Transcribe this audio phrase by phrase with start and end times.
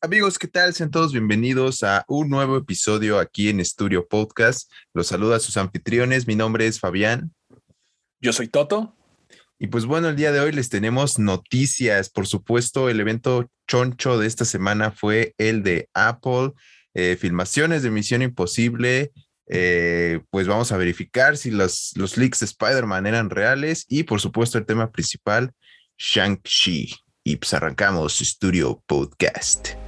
[0.00, 0.74] Amigos, ¿qué tal?
[0.74, 4.70] Sean todos bienvenidos a un nuevo episodio aquí en Estudio Podcast.
[4.94, 6.28] Los saluda a sus anfitriones.
[6.28, 7.34] Mi nombre es Fabián.
[8.20, 8.94] Yo soy Toto.
[9.58, 12.10] Y pues bueno, el día de hoy les tenemos noticias.
[12.10, 16.52] Por supuesto, el evento choncho de esta semana fue el de Apple,
[16.94, 19.10] eh, filmaciones de Misión Imposible.
[19.48, 24.20] Eh, pues vamos a verificar si los, los leaks de Spider-Man eran reales y por
[24.20, 25.50] supuesto el tema principal,
[25.98, 26.94] Shang-Chi.
[27.24, 29.87] Y pues arrancamos Studio Podcast.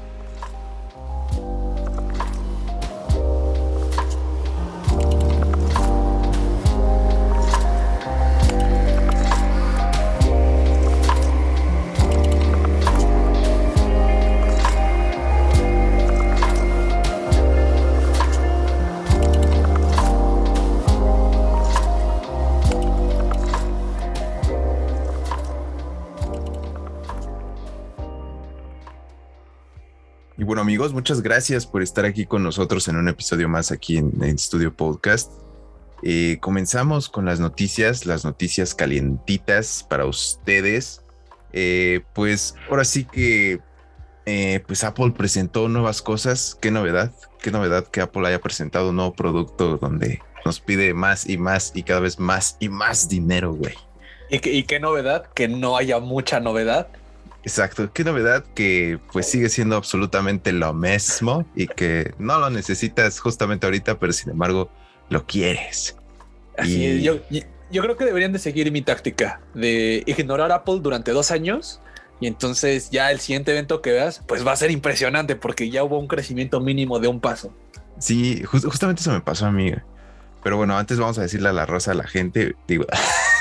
[30.50, 34.36] Bueno, amigos, muchas gracias por estar aquí con nosotros en un episodio más aquí en,
[34.36, 35.30] Studio Podcast.
[36.02, 41.04] Eh, comenzamos con las noticias, las noticias calientitas para ustedes.
[41.52, 43.60] Eh, pues ahora sí que,
[44.26, 46.58] eh, pues Apple presentó nuevas cosas.
[46.60, 51.28] Qué novedad, qué novedad que Apple haya presentado un nuevo producto donde nos pide más
[51.28, 53.76] y más y cada vez más y más dinero, güey.
[54.30, 56.88] ¿Y, y qué novedad, que no haya mucha novedad
[57.42, 63.18] Exacto, qué novedad que pues sigue siendo absolutamente lo mismo y que no lo necesitas
[63.18, 64.70] justamente ahorita, pero sin embargo
[65.08, 65.96] lo quieres.
[66.58, 67.16] Así yo,
[67.70, 71.80] yo creo que deberían de seguir mi táctica de ignorar Apple durante dos años
[72.20, 75.82] y entonces ya el siguiente evento que veas pues va a ser impresionante porque ya
[75.82, 77.54] hubo un crecimiento mínimo de un paso.
[77.98, 79.72] Sí, justamente eso me pasó a mí.
[80.42, 82.86] Pero bueno, antes vamos a decirle a la rosa a la gente, digo,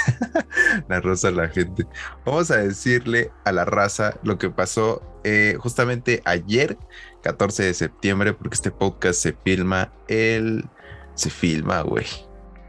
[0.87, 1.85] la rosa a la gente.
[2.25, 6.77] Vamos a decirle a la raza lo que pasó eh, justamente ayer,
[7.23, 10.65] 14 de septiembre, porque este podcast se filma el...
[11.15, 12.05] Se filma, güey.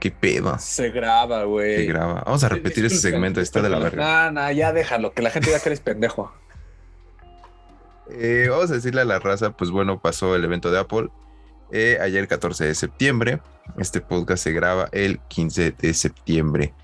[0.00, 0.58] ¿Qué pedo?
[0.58, 1.76] Se graba, güey.
[1.76, 2.22] Se graba.
[2.26, 4.32] Vamos a repetir ese segmento, está de la verga.
[4.32, 6.32] No, no, ya déjalo, que la gente ya que eres pendejo.
[8.12, 11.10] Eh, vamos a decirle a la raza, pues bueno, pasó el evento de Apple
[11.72, 13.40] eh, ayer 14 de septiembre.
[13.78, 16.74] Este podcast se graba el 15 de septiembre.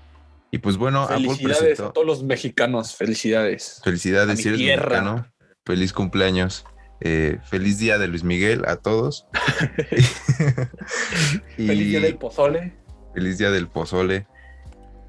[0.51, 3.81] Y pues bueno, felicidades a todos los mexicanos, felicidades.
[3.83, 5.27] Felicidades, si eres mexicano.
[5.65, 6.65] Feliz cumpleaños.
[7.01, 9.27] Eh, feliz día de Luis Miguel a todos.
[11.55, 12.75] feliz día del pozole.
[13.13, 14.27] Feliz día del pozole.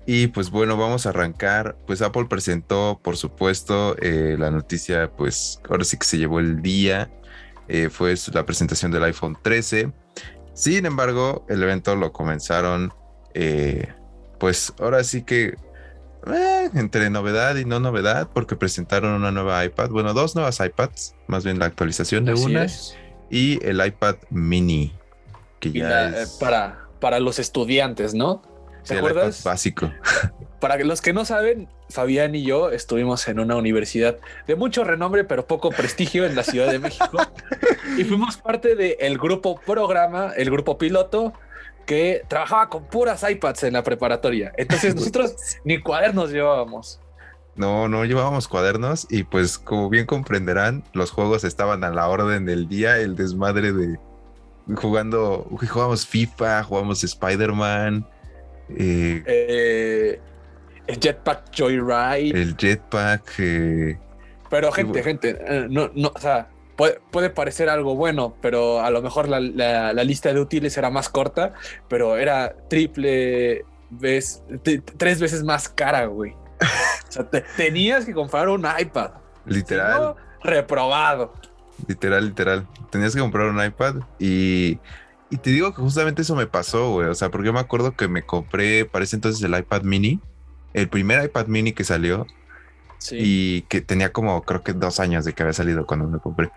[0.05, 1.77] Y pues bueno, vamos a arrancar.
[1.87, 6.63] Pues Apple presentó, por supuesto, eh, la noticia, pues ahora sí que se llevó el
[6.63, 7.11] día.
[7.69, 9.93] Eh, fue la presentación del iPhone 13.
[10.55, 12.93] Sin embargo, el evento lo comenzaron
[14.39, 15.55] pues ahora sí que
[16.27, 21.15] eh, entre novedad y no novedad, porque presentaron una nueva iPad, bueno, dos nuevas iPads,
[21.27, 22.67] más bien la actualización de una
[23.31, 24.95] y el iPad mini,
[25.61, 26.31] que ya es...
[26.41, 28.43] para, para los estudiantes, ¿no?
[28.87, 29.45] ¿Te acuerdas?
[29.45, 29.93] básico.
[30.61, 34.17] Para los que no saben, Fabián y yo estuvimos en una universidad
[34.47, 37.19] de mucho renombre, pero poco prestigio en la Ciudad de México.
[37.99, 41.33] y fuimos parte del grupo programa, el grupo piloto
[41.89, 44.53] que trabajaba con puras iPads en la preparatoria.
[44.59, 45.35] Entonces nosotros
[45.65, 47.01] ni cuadernos llevábamos.
[47.57, 52.45] No, no llevábamos cuadernos y pues como bien comprenderán, los juegos estaban a la orden
[52.45, 53.99] del día, el desmadre de
[54.77, 58.07] jugando, jugamos FIFA, jugamos Spider-Man.
[58.77, 60.21] Eh, eh,
[60.87, 62.39] el Jetpack Joyride.
[62.39, 63.33] El Jetpack.
[63.39, 63.99] Eh,
[64.51, 65.39] Pero gente, gente,
[65.71, 70.41] no, no, o sea, puede, parecer algo bueno, pero a lo mejor la, lista de
[70.41, 71.55] útiles era más corta,
[71.89, 74.43] pero era triple vez,
[74.97, 76.33] tres veces más cara, güey.
[76.33, 79.11] o sea, tenías que comprar un iPad.
[79.45, 80.15] Literal.
[80.43, 81.35] reprobado.
[81.87, 82.69] Literal, literal.
[82.91, 84.79] Tenías que comprar un iPad y,
[85.31, 87.09] y te digo que justamente eso me pasó, güey.
[87.09, 90.21] O sea, porque yo me acuerdo que me compré, parece entonces el iPad mini,
[90.75, 92.27] el primer iPad mini que salió.
[93.13, 96.51] Y que tenía como, creo que dos años de que había salido cuando me compré.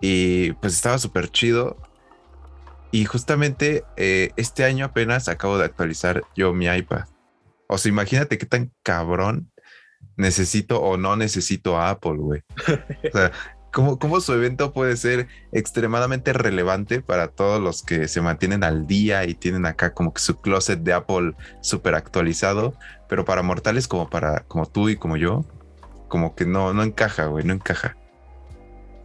[0.00, 1.76] Y pues estaba súper chido.
[2.90, 7.06] Y justamente eh, este año apenas acabo de actualizar yo mi iPad.
[7.68, 9.50] O sea, imagínate qué tan cabrón
[10.16, 12.42] necesito o no necesito a Apple, güey.
[13.12, 13.32] o sea,
[13.72, 18.86] ¿cómo, ¿cómo, su evento puede ser extremadamente relevante para todos los que se mantienen al
[18.86, 21.32] día y tienen acá como que su closet de Apple
[21.62, 22.74] súper actualizado,
[23.08, 25.44] pero para mortales como para como tú y como yo,
[26.08, 27.96] como que no, no encaja, güey, no encaja.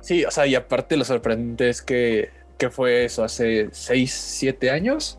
[0.01, 2.31] Sí, o sea, y aparte lo sorprendente es que,
[2.71, 5.17] fue eso hace 6, 7 años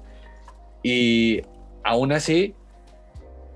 [0.82, 1.40] y
[1.84, 2.54] aún así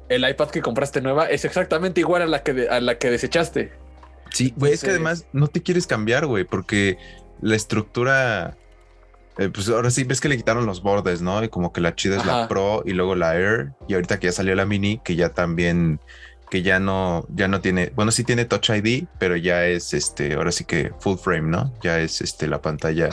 [0.09, 3.73] el iPad que compraste nueva es exactamente igual a la que, a la que desechaste.
[4.31, 6.99] Sí, güey, es que además no te quieres cambiar, güey, porque
[7.41, 8.56] la estructura,
[9.38, 11.43] eh, pues ahora sí ves que le quitaron los bordes, ¿no?
[11.44, 14.29] Y como que la chida es la Pro y luego la Air, y ahorita que
[14.29, 16.00] ya salió la Mini, que ya también,
[16.55, 20.35] que ya no, ya no tiene, bueno, sí tiene Touch ID, pero ya es este,
[20.35, 21.75] ahora sí que full frame, ¿no?
[21.83, 23.11] Ya es este la pantalla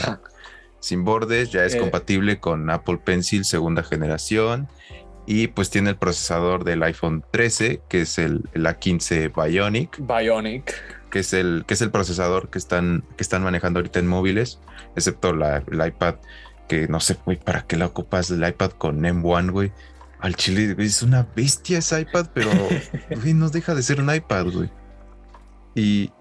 [0.79, 1.79] sin bordes, ya es eh.
[1.79, 4.67] compatible con Apple Pencil segunda generación
[5.25, 9.97] y pues tiene el procesador del iPhone 13, que es el, A15 Bionic.
[9.97, 10.75] Bionic.
[11.09, 14.59] Que es el, que es el procesador que están, que están manejando ahorita en móviles,
[14.95, 16.17] excepto la, el iPad,
[16.69, 19.71] que no sé, güey, ¿para qué la ocupas el iPad con M1, güey?
[20.21, 22.51] Al chile, es una bestia ese iPad, pero,
[23.21, 24.69] güey, no deja de ser un iPad, güey.
[25.75, 26.11] Y,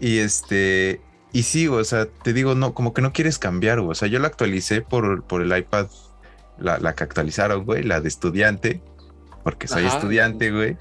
[0.00, 1.00] y este,
[1.32, 3.92] y sí, o sea, te digo, no, como que no quieres cambiar, güey.
[3.92, 5.88] O sea, yo la actualicé por, por el iPad,
[6.58, 8.82] la, que actualizaron, güey, la de estudiante,
[9.42, 10.76] porque soy estudiante, güey.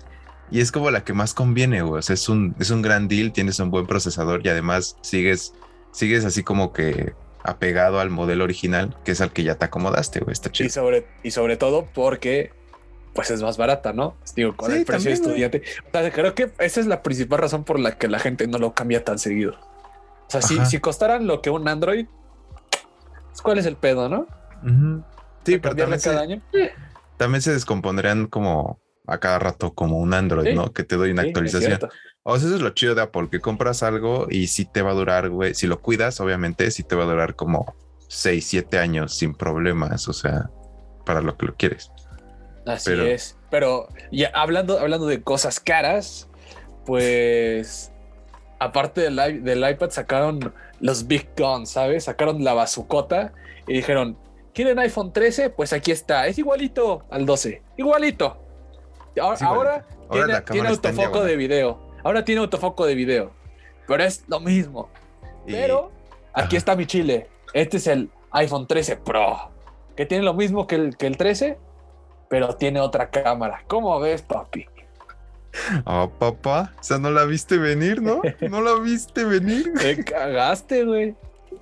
[0.52, 2.00] Y es como la que más conviene, güey.
[2.00, 5.54] O sea, es un, es un gran deal, tienes un buen procesador y además sigues,
[5.92, 7.14] sigues así como que
[7.44, 10.34] apegado al modelo original, que es al que ya te acomodaste, güey.
[10.34, 10.68] Está chido.
[10.68, 12.52] Y sobre, y sobre todo porque
[13.14, 14.16] pues es más barata, ¿no?
[14.36, 15.64] Digo, con el precio de estudiante.
[15.88, 18.58] O sea, creo que esa es la principal razón por la que la gente no
[18.58, 19.54] lo cambia tan seguido.
[19.54, 22.06] O sea, si, costaran lo que un Android,
[23.30, 24.28] pues, ¿cuál es el pedo, no?
[25.44, 26.42] Sí, pero también cada se, año.
[27.18, 30.72] También se descompondrían como a cada rato como un Android, ¿no?
[30.72, 31.80] Que te doy una actualización.
[32.24, 34.92] o sea, eso es lo chido de Apple, que compras algo y sí te va
[34.92, 35.54] a durar, güey.
[35.54, 37.76] Si lo cuidas, obviamente, sí te va a durar como
[38.08, 40.08] 6, 7 años sin problemas.
[40.08, 40.50] O sea,
[41.06, 41.92] para lo que lo quieres.
[42.66, 43.38] Así es.
[43.50, 46.30] Pero ya hablando, hablando de cosas caras,
[46.86, 47.92] pues
[48.60, 52.06] aparte del, del iPad, sacaron los Big Guns, ¿sabes?
[52.06, 53.34] Sacaron la bazucota
[53.68, 54.18] y dijeron,
[54.54, 55.50] ¿quieren iPhone 13?
[55.50, 58.38] Pues aquí está, es igualito al 12, igualito.
[59.20, 59.86] Ahora,
[60.50, 61.80] tiene, autofoco de video.
[62.04, 63.32] Ahora tiene autofoco de video.
[63.88, 64.90] Pero es lo mismo.
[65.46, 65.92] Pero
[66.34, 67.28] aquí está mi chile.
[67.54, 69.52] Este es el iPhone 13 Pro.
[69.96, 71.58] Que tiene lo mismo que el, que el 13,
[72.32, 73.62] pero tiene otra cámara.
[73.68, 74.66] ¿Cómo ves, papi?
[75.86, 78.22] Ah, papá, o sea, no la viste venir, ¿no?
[78.50, 79.74] No la viste venir.
[79.78, 81.14] Te cagaste, güey.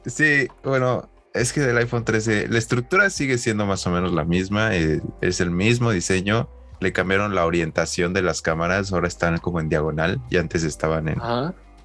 [0.06, 4.26] Sí, bueno, es que del iPhone 13, la estructura sigue siendo más o menos la
[4.26, 6.48] misma, eh, es el mismo diseño.
[6.80, 11.08] Le cambiaron la orientación de las cámaras, ahora están como en diagonal y antes estaban
[11.08, 11.18] en,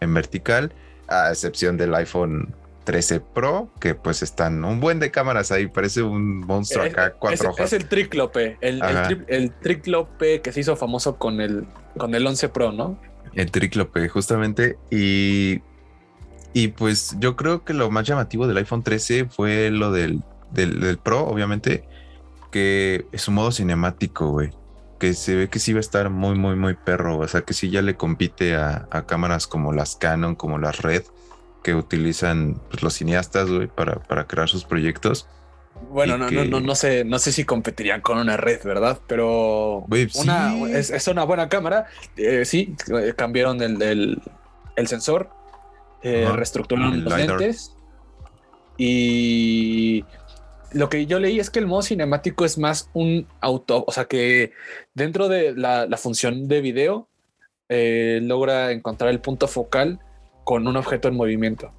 [0.01, 0.75] en vertical,
[1.09, 2.55] a excepción del iPhone
[2.85, 7.51] 13 Pro, que pues están un buen de cámaras ahí, parece un monstruo acá, cuatro
[7.51, 7.61] ojos.
[7.61, 8.83] Es el tríclope, el,
[9.29, 11.67] el, tríclope que se hizo famoso con el,
[11.97, 13.01] con el 11 Pro, ¿no?
[13.33, 14.79] El tríclope, justamente.
[14.91, 15.63] Y,
[16.53, 20.23] y pues yo creo que lo más llamativo del iPhone 13 fue lo del,
[20.53, 21.85] del, Pro, obviamente,
[22.53, 24.51] que es un modo cinemático, güey.
[24.99, 27.19] Que se ve que sí va a estar muy, muy, muy perro.
[27.19, 30.81] O sea, que sí ya le compite a, a cámaras como las Canon, como las
[30.81, 31.03] Red
[31.65, 35.27] que utilizan pues, los cineastas, para, para crear sus proyectos.
[35.91, 39.01] Bueno, no, no, no, no, sé, no sé si competirían con una red, ¿verdad?
[39.09, 41.87] Pero una, es, una buena cámara.
[42.17, 42.77] Eh, sí,
[43.17, 44.21] cambiaron el,
[44.77, 45.31] el, sensor,
[46.03, 47.75] eh, reestructuraron los lentes.
[48.77, 50.05] Y
[50.73, 54.05] lo que yo leí es que el modo cinemático es más un auto, o sea
[54.05, 54.53] que
[54.93, 57.09] dentro de la, función de video
[57.69, 60.01] eh, logra encontrar el punto focal
[60.45, 61.73] con un objeto en movimiento.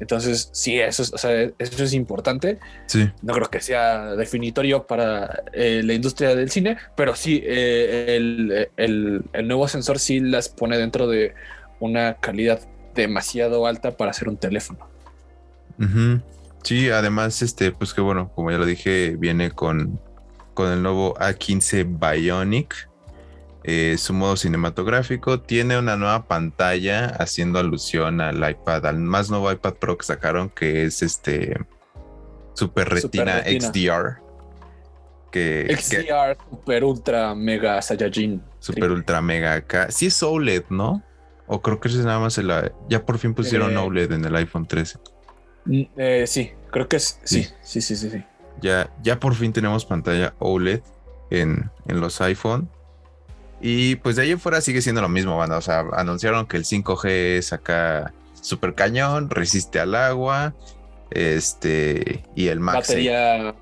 [0.00, 1.12] Entonces, sí, eso es,
[1.58, 2.58] eso es importante.
[2.86, 3.08] Sí.
[3.22, 9.24] No creo que sea definitorio para eh, la industria del cine, pero sí, eh, el,
[9.44, 11.34] nuevo sensor sí las pone dentro de
[11.78, 12.60] una calidad
[12.96, 14.88] demasiado alta para hacer un teléfono.
[16.64, 20.00] Sí, además, este, pues que bueno, como ya lo dije, viene con,
[20.54, 22.88] con el nuevo A15 Bionic
[23.64, 25.40] eh, su modo cinematográfico.
[25.40, 30.50] Tiene una nueva pantalla haciendo alusión al iPad, al más nuevo iPad Pro que sacaron,
[30.50, 31.56] que es este
[32.54, 34.20] Super Retina, XDR.
[35.30, 38.42] Que, XDR, Super Ultra Mega Saiyajin.
[38.58, 39.90] Super Ultra Mega acá.
[39.90, 41.02] Sí es OLED, ¿no?
[41.46, 42.50] O creo que es nada más el.
[42.88, 44.98] Ya por fin pusieron eh, OLED en el iPhone 13.
[45.64, 47.18] Mm, eh, sí, creo que es.
[47.24, 48.24] Sí, sí, sí, sí, sí.
[48.60, 50.82] Ya, ya por fin tenemos pantalla OLED
[51.30, 52.68] en, en los iPhone.
[53.62, 55.56] Y pues de ahí en fuera sigue siendo lo mismo, banda.
[55.56, 60.54] O sea, anunciaron que el 5G es acá super cañón, resiste al agua.
[61.10, 62.88] Este, y el Max.
[62.88, 63.54] Batería,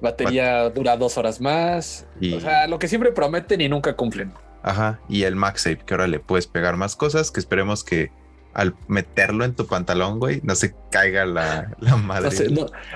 [0.00, 2.06] batería dura dos horas más.
[2.34, 4.32] o sea, lo que siempre prometen y nunca cumplen.
[4.62, 8.10] Ajá, y el MagSafe, que ahora le puedes pegar más cosas, que esperemos que
[8.54, 11.74] al meterlo en tu pantalón, güey, no se caiga la,
[12.04, 12.30] madre.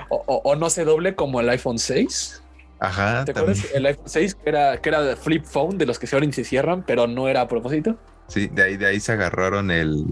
[0.08, 2.41] o, no se doble como el iPhone 6.
[2.82, 3.24] Ajá.
[3.24, 6.16] ¿Te acuerdas el iPhone 6 que era, que era flip phone, de los que se
[6.16, 7.96] abren y se cierran, pero no era a propósito?
[8.26, 10.04] Sí, de ahí, de ahí se agarraron el,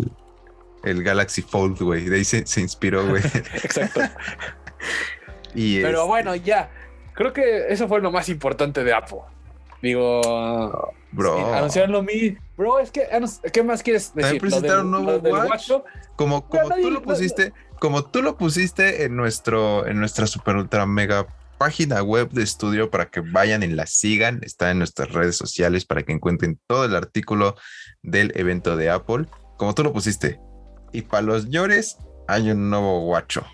[0.85, 2.05] el Galaxy Fold, güey.
[2.05, 3.23] De ahí se, se inspiró, güey.
[3.63, 4.01] Exacto.
[5.53, 6.71] Y Pero este, bueno, ya.
[7.13, 9.19] Creo que eso fue lo más importante de Apple.
[9.83, 11.37] Digo, bro.
[11.37, 12.37] sí, anunciaron lo mi.
[12.57, 13.03] Bro, es que,
[13.53, 14.39] ¿qué más quieres decir?
[14.39, 15.73] También presentaron un nuevo watch.
[16.15, 20.87] como, como tú lo pusiste, como tú lo pusiste en nuestro, en nuestra super ultra
[20.87, 21.27] mega
[21.61, 24.41] página web de estudio para que vayan y la sigan.
[24.43, 27.55] Está en nuestras redes sociales para que encuentren todo el artículo
[28.03, 29.27] del evento de Apple.
[29.59, 30.41] Como tú lo pusiste.
[30.91, 31.99] Y para los llores
[32.29, 33.45] hay un nuevo guacho.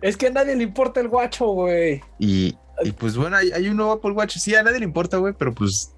[0.00, 2.00] Es que a nadie le importa el guacho, güey.
[2.20, 4.36] Y, y pues bueno, hay, hay un nuevo Apple Watch.
[4.38, 5.92] Sí, a nadie le importa, güey, pero pues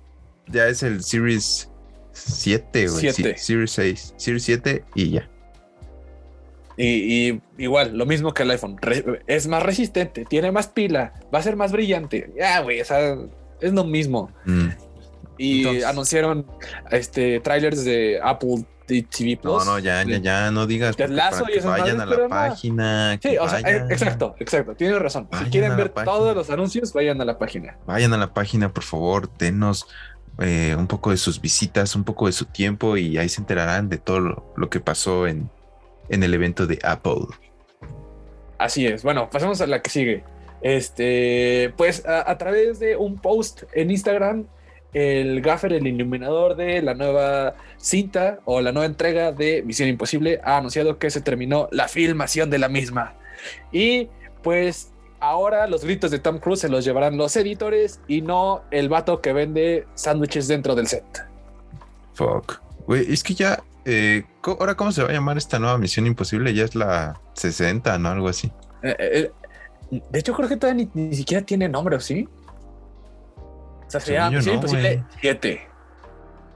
[0.46, 1.70] ya es el Series
[2.14, 3.12] 7, güey.
[3.36, 5.30] Series 6, Series 7 y ya.
[6.82, 8.76] Y, y igual, lo mismo que el iPhone.
[8.80, 12.32] Re- es más resistente, tiene más pila, va a ser más brillante.
[12.38, 13.16] Ya, güey, o sea,
[13.60, 14.30] es lo mismo.
[14.46, 14.68] Mm.
[15.36, 16.46] Y Entonces- anunciaron
[16.90, 19.66] este trailers de Apple TV No, Plus.
[19.66, 20.96] no, ya, ya, ya, no digas.
[20.96, 22.28] Para y que vayan a la no.
[22.28, 23.12] página.
[23.14, 25.28] Sí, que o sea, vayan, exacto, exacto, tienes razón.
[25.30, 26.12] Vayan si quieren ver página.
[26.12, 27.76] todos los anuncios, vayan a la página.
[27.86, 29.86] Vayan a la página, por favor, denos
[30.38, 33.88] eh, un poco de sus visitas, un poco de su tiempo y ahí se enterarán
[33.88, 35.50] de todo lo, lo que pasó en,
[36.10, 37.26] en el evento de Apple.
[38.58, 39.02] Así es.
[39.02, 40.24] Bueno, pasamos a la que sigue.
[40.60, 44.46] Este, pues a, a través de un post en Instagram,
[44.92, 50.40] el gaffer, el iluminador de la nueva cinta o la nueva entrega de Misión Imposible,
[50.44, 53.14] ha anunciado que se terminó la filmación de la misma.
[53.72, 54.08] Y
[54.42, 58.88] pues ahora los gritos de Tom Cruise se los llevarán los editores y no el
[58.88, 61.04] vato que vende sándwiches dentro del set.
[62.14, 62.60] Fuck.
[62.86, 63.62] Güey, es que ya.
[63.84, 66.54] Eh, ¿Ahora cómo se va a llamar esta nueva misión imposible?
[66.54, 68.10] Ya es la 60, ¿no?
[68.10, 68.52] Algo así.
[68.82, 69.30] Eh, eh,
[69.90, 72.28] de hecho, creo que todavía ni, ni siquiera tiene nombre, ¿o sí?
[73.36, 75.06] O sea, se Según llama yo Misión no, Imposible güey.
[75.20, 75.60] 7.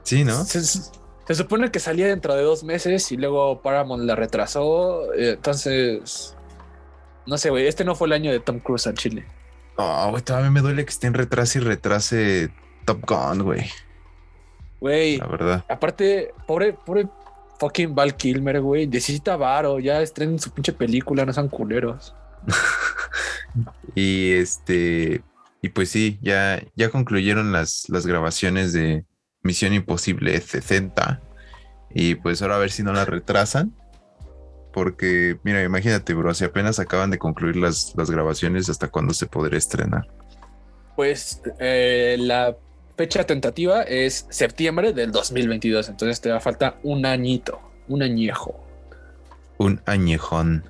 [0.03, 0.43] Sí, ¿no?
[0.45, 5.13] Se, se supone que salía dentro de dos meses y luego Paramount la retrasó.
[5.13, 6.35] Entonces,
[7.25, 7.67] no sé, güey.
[7.67, 9.25] Este no fue el año de Tom Cruise en Chile.
[9.77, 12.51] No, güey, todavía me duele que esté en retraso y retrase
[12.85, 13.65] Top Gun, güey.
[14.79, 15.65] Güey, La verdad.
[15.69, 17.07] aparte, pobre, pobre
[17.59, 18.87] fucking Val Kilmer, güey.
[18.87, 19.79] Necesita varo.
[19.79, 22.15] Ya estrenen su pinche película, no sean culeros.
[23.95, 25.23] Y este,
[25.61, 29.05] y pues sí, ya, ya concluyeron las, las grabaciones de
[29.41, 31.21] Misión Imposible 60.
[31.93, 33.73] Y pues ahora a ver si no la retrasan.
[34.73, 39.25] Porque, mira, imagínate, bro, si apenas acaban de concluir las, las grabaciones, ¿hasta cuándo se
[39.25, 40.05] podrá estrenar?
[40.97, 42.57] Pues eh, la
[42.95, 45.89] fecha tentativa es septiembre del 2022.
[45.89, 48.59] Entonces te va a falta un añito, un añejo.
[49.57, 50.63] Un añejón.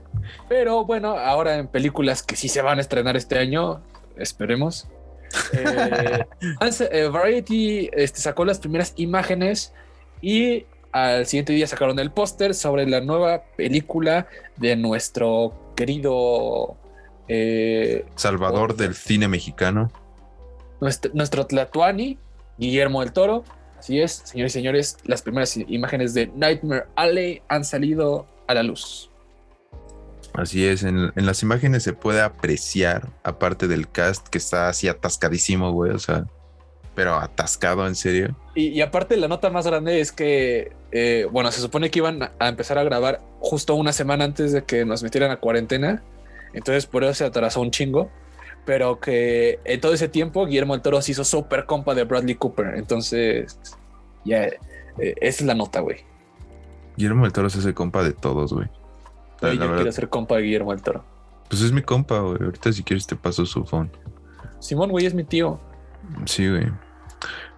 [0.48, 3.82] Pero bueno, ahora en películas que sí se van a estrenar este año,
[4.18, 4.88] esperemos.
[5.52, 6.26] Eh,
[6.92, 9.74] eh, Variety este, sacó las primeras imágenes
[10.22, 16.78] y al siguiente día sacaron el póster sobre la nueva película de nuestro querido
[17.28, 19.92] eh, Salvador del cine mexicano.
[20.86, 22.18] Nuestro, nuestro Tlatuani,
[22.58, 23.44] Guillermo del Toro.
[23.78, 28.64] Así es, señores y señores, las primeras imágenes de Nightmare Alley han salido a la
[28.64, 29.10] luz.
[30.34, 34.88] Así es, en, en las imágenes se puede apreciar, aparte del cast que está así
[34.88, 36.26] atascadísimo, güey, o sea,
[36.94, 38.36] pero atascado en serio.
[38.54, 42.32] Y, y aparte la nota más grande es que, eh, bueno, se supone que iban
[42.40, 46.04] a empezar a grabar justo una semana antes de que nos metieran a cuarentena.
[46.54, 48.10] Entonces por eso se atrasó un chingo.
[48.66, 52.36] Pero que en todo ese tiempo Guillermo del Toro se hizo súper compa de Bradley
[52.36, 52.76] Cooper.
[52.76, 53.60] Entonces,
[54.24, 54.60] ya, eh,
[54.98, 55.98] esa es la nota, güey.
[56.98, 58.68] Guillermo del Toro se hace compa de todos, güey.
[59.42, 61.06] Yo verdad, quiero ser compa de Guillermo del Toro.
[61.50, 62.42] Pues es mi compa, güey.
[62.42, 63.92] Ahorita si quieres te paso su phone.
[64.60, 65.60] Simón, güey, es mi tío.
[66.26, 66.72] Sí, güey.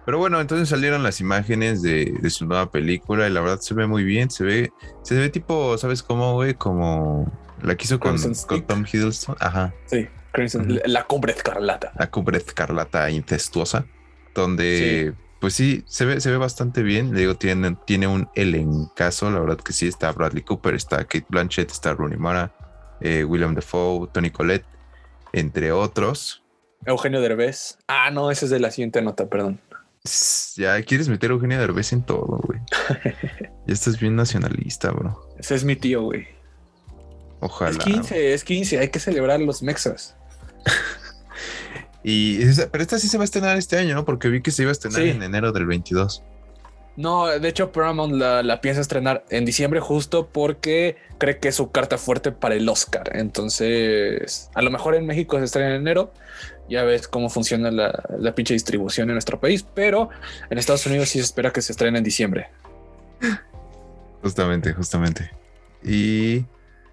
[0.04, 3.74] Pero bueno, entonces salieron las imágenes de, de su nueva película y la verdad se
[3.74, 4.30] ve muy bien.
[4.30, 4.72] Se ve,
[5.02, 6.54] se ve tipo, ¿sabes cómo, güey?
[6.54, 7.30] Como
[7.62, 8.62] la que hizo con, con.
[8.62, 9.36] Tom Hiddleston.
[9.38, 9.74] Ajá.
[9.86, 11.92] Sí, Crimson, la- la cumbre escarlata.
[11.98, 13.86] La cumbre escarlata incestuosa.
[14.34, 17.12] Donde, pues sí, se ve, se ve bastante bien.
[17.12, 19.30] Le digo, tiene, tiene un elencazo.
[19.30, 22.52] La verdad que sí, está Bradley Cooper, está Kate Blanchett, está Rooney Mara,
[23.00, 24.66] eh, William Defoe, Tony Collette,
[25.32, 26.44] entre otros.
[26.86, 27.78] Eugenio Derbez.
[27.88, 29.60] Ah, no, ese es de la siguiente nota, perdón.
[30.56, 32.60] Ya quieres meter a Eugenia Derbez en todo, güey.
[33.66, 35.20] ya estás bien nacionalista, bro.
[35.38, 36.26] Ese es mi tío, güey.
[37.40, 37.70] Ojalá.
[37.70, 40.14] Es 15, es 15, hay que celebrar los mexas.
[42.04, 44.04] Y esa- pero esta sí se va a estrenar este año, ¿no?
[44.04, 45.08] Porque vi que se iba a estrenar Sí.
[45.10, 46.22] en enero del 22.
[46.96, 51.54] No, de hecho Paramount la, la piensa estrenar en diciembre justo porque cree que es
[51.56, 53.10] su carta fuerte para el Oscar.
[53.14, 56.12] Entonces, a lo mejor en México se estrena en enero.
[56.68, 60.08] Ya ves cómo funciona la, la pinche distribución en nuestro país, pero
[60.50, 62.48] en Estados Unidos sí se espera que se estrene en diciembre.
[64.22, 65.30] Justamente, justamente.
[65.84, 66.44] Y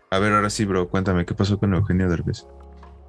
[0.09, 2.45] a ver, ahora sí, bro, cuéntame, ¿qué pasó con Eugenio Derbez?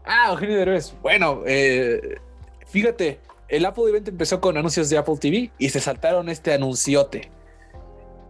[0.04, 0.94] Ah, Eugenio Derbez.
[1.02, 2.18] Bueno, eh,
[2.66, 7.30] fíjate, el Apple Event empezó con anuncios de Apple TV y se saltaron este anunciote.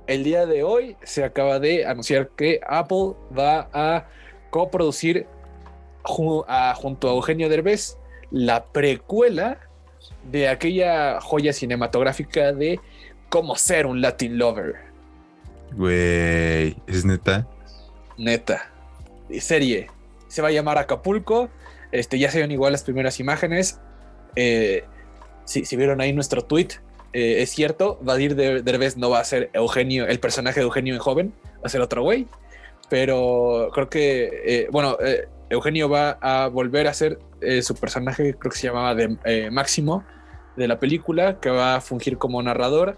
[0.07, 4.07] El día de hoy se acaba de anunciar que Apple va a
[4.51, 5.27] coproducir
[6.03, 6.75] junto a
[7.13, 7.99] Eugenio Derbez
[8.31, 9.59] la precuela
[10.31, 12.79] de aquella joya cinematográfica de
[13.29, 14.77] cómo ser un Latin lover.
[15.73, 17.47] Güey, ¿es neta?
[18.19, 18.71] Neta.
[19.41, 19.89] Serie.
[20.29, 21.51] Se va a llamar Acapulco.
[21.93, 23.81] Este, ya se ven igual las primeras imágenes.
[24.35, 24.85] Eh,
[25.45, 26.69] si, vieron ahí nuestro tweet,
[27.13, 31.01] eh, es cierto, Vadir Derbez no va a ser Eugenio, el personaje de Eugenio en
[31.01, 32.27] joven, va a ser otro güey.
[32.91, 34.97] Pero creo que, eh, bueno,
[35.51, 37.19] Eugenio va a volver a ser
[37.63, 40.05] su personaje, creo que se llamaba de, Máximo,
[40.57, 42.97] de la película, que va a fungir como narrador.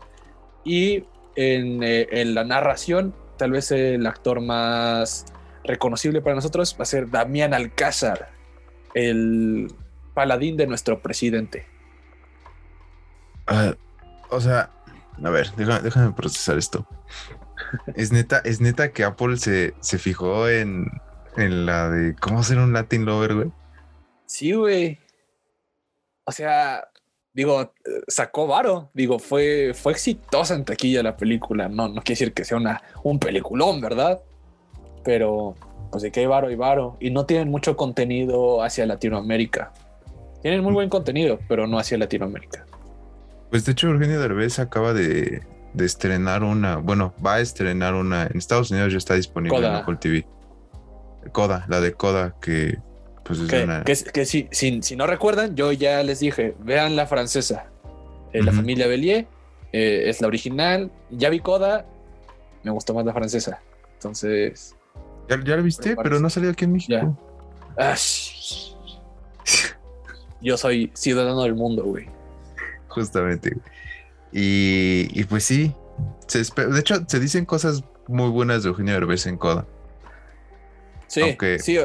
[0.65, 1.05] Y
[1.37, 5.25] en, en la narración tal vez el actor más
[5.65, 8.31] reconocible para nosotros va a ser Damián Alcázar,
[8.95, 9.73] el
[10.15, 11.67] paladín de nuestro presidente.
[13.47, 13.75] Ah,
[14.31, 14.71] o sea,
[15.23, 16.87] a ver, déjame, procesar esto.
[17.95, 20.87] es neta, es neta que Apple se, se fijó en,
[21.37, 23.53] en la de cómo hacer un Latin Lover, güey.
[24.27, 24.99] Sí, güey.
[26.25, 26.89] O sea,
[27.33, 27.73] digo,
[28.07, 32.45] sacó varo, digo, fue, fue exitosa en taquilla la película, no, no quiere decir que
[32.45, 34.21] sea una, un peliculón, ¿verdad?
[35.05, 35.55] Pero,
[35.91, 39.73] pues de que hay varo y varo, y no tienen mucho contenido hacia Latinoamérica.
[40.43, 42.67] Tienen muy buen contenido, pero no hacia Latinoamérica.
[43.51, 45.43] Pues de hecho, Eugenio Derbez acaba de,
[45.73, 49.75] de estrenar una, bueno, va a estrenar una, en Estados Unidos ya está disponible en
[49.75, 50.27] Apple TV.
[51.33, 52.79] Coda, la de Coda, que
[53.85, 57.67] pues que, si, si, no recuerdan, yo ya les dije, vean la francesa.
[58.33, 59.27] Eh, la familia Bellier
[59.73, 60.91] eh, es la original.
[61.11, 61.87] Ya vi Coda,
[62.63, 63.61] me gustó más la francesa.
[63.95, 64.75] Entonces.
[65.29, 65.95] ¿Ya, la viste?
[65.97, 67.19] Pero no salió aquí en México.
[67.77, 67.95] Ah,
[70.41, 72.07] yo soy ciudadano del mundo, güey.
[72.89, 73.57] Justamente.
[74.33, 75.75] Y, y pues sí.
[76.33, 79.67] de hecho, se dicen cosas muy buenas de Eugenio Derbez en Coda.
[81.09, 81.79] Sí, sí,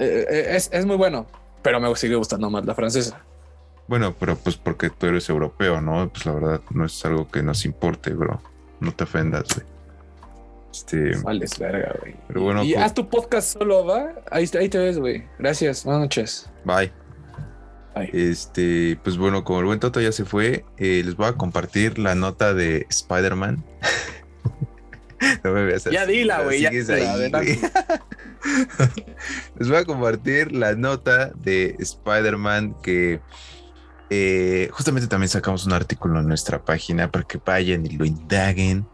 [0.00, 1.26] eh, eh, es, muy bueno,
[1.62, 3.20] pero me sigue gustando más la francesa.
[3.86, 6.08] Bueno, pero pues porque tú eres europeo, ¿no?
[6.08, 8.40] Pues la verdad no es algo que nos importe, bro.
[8.80, 9.66] No te ofendas, güey.
[10.72, 11.16] Este...
[11.22, 12.16] Vales verga, güey.
[12.28, 14.14] Pero bueno, y pues haz tu podcast solo, ¿va?
[14.30, 15.24] Ahí, ahí te ves, güey.
[15.38, 15.84] Gracias.
[15.84, 16.50] Buenas noches.
[16.64, 16.92] Bye.
[17.94, 18.10] Bye.
[18.12, 21.98] Este, pues bueno, como el buen Toto ya se fue, eh, les voy a compartir
[21.98, 23.64] la nota de Spider-Man.
[25.44, 25.94] no me veas así.
[25.94, 26.60] Ya dila, güey.
[26.60, 27.60] Ya ahí,
[29.58, 33.20] Les voy a compartir la nota de Spider-Man que
[34.08, 38.86] eh, justamente también sacamos un artículo en nuestra página para que vayan y lo indaguen.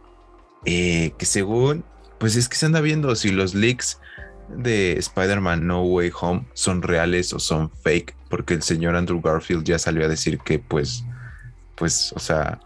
[0.65, 1.85] Eh, que según,
[2.19, 4.01] pues es que se anda viendo si los leaks
[4.49, 9.65] de Spider-Man No Way Home son reales o son fake, porque el señor Andrew Garfield
[9.65, 11.05] ya salió a decir que pues,
[11.77, 12.59] pues, o sea,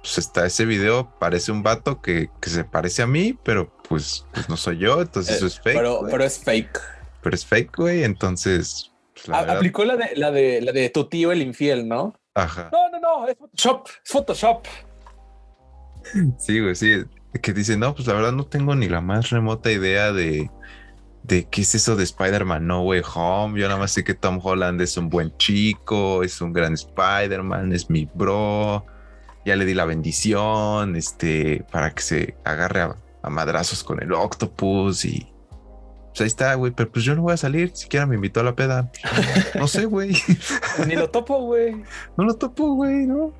[0.00, 4.48] pues está ese video, parece un vato que, se parece a mí, pero pues, pues
[4.48, 5.76] no soy yo, entonces eso es fake.
[5.76, 6.80] Pero, pero es fake.
[7.22, 8.92] Pero es fake, güey, entonces.
[9.14, 12.14] Pues, aplicó la de, la, de, la de tu tío el infiel, ¿no?
[12.34, 12.70] Ajá.
[12.72, 14.66] No, no, no, es Photoshop, es Photoshop.
[16.38, 17.04] Sí, güey, sí.
[17.42, 20.50] Que dice, no, pues la verdad no tengo ni la más remota idea de,
[21.24, 23.60] de qué es eso de Spider-Man No Way Home.
[23.60, 27.74] Yo nada más sé que Tom Holland es un buen chico, es un gran Spider-Man,
[27.74, 28.86] es mi bro
[29.44, 32.96] ya le di la bendición, este, para que se agarre a,
[33.28, 35.30] madrazos con el octopus y
[36.08, 38.42] pues ahí está, güey, pero pues yo no voy a salir, siquiera me invitó a
[38.42, 38.90] la peda.
[39.54, 40.16] No sé, güey.
[40.86, 41.82] Ni lo topo, güey.
[42.16, 43.32] No lo topo, güey, ¿no?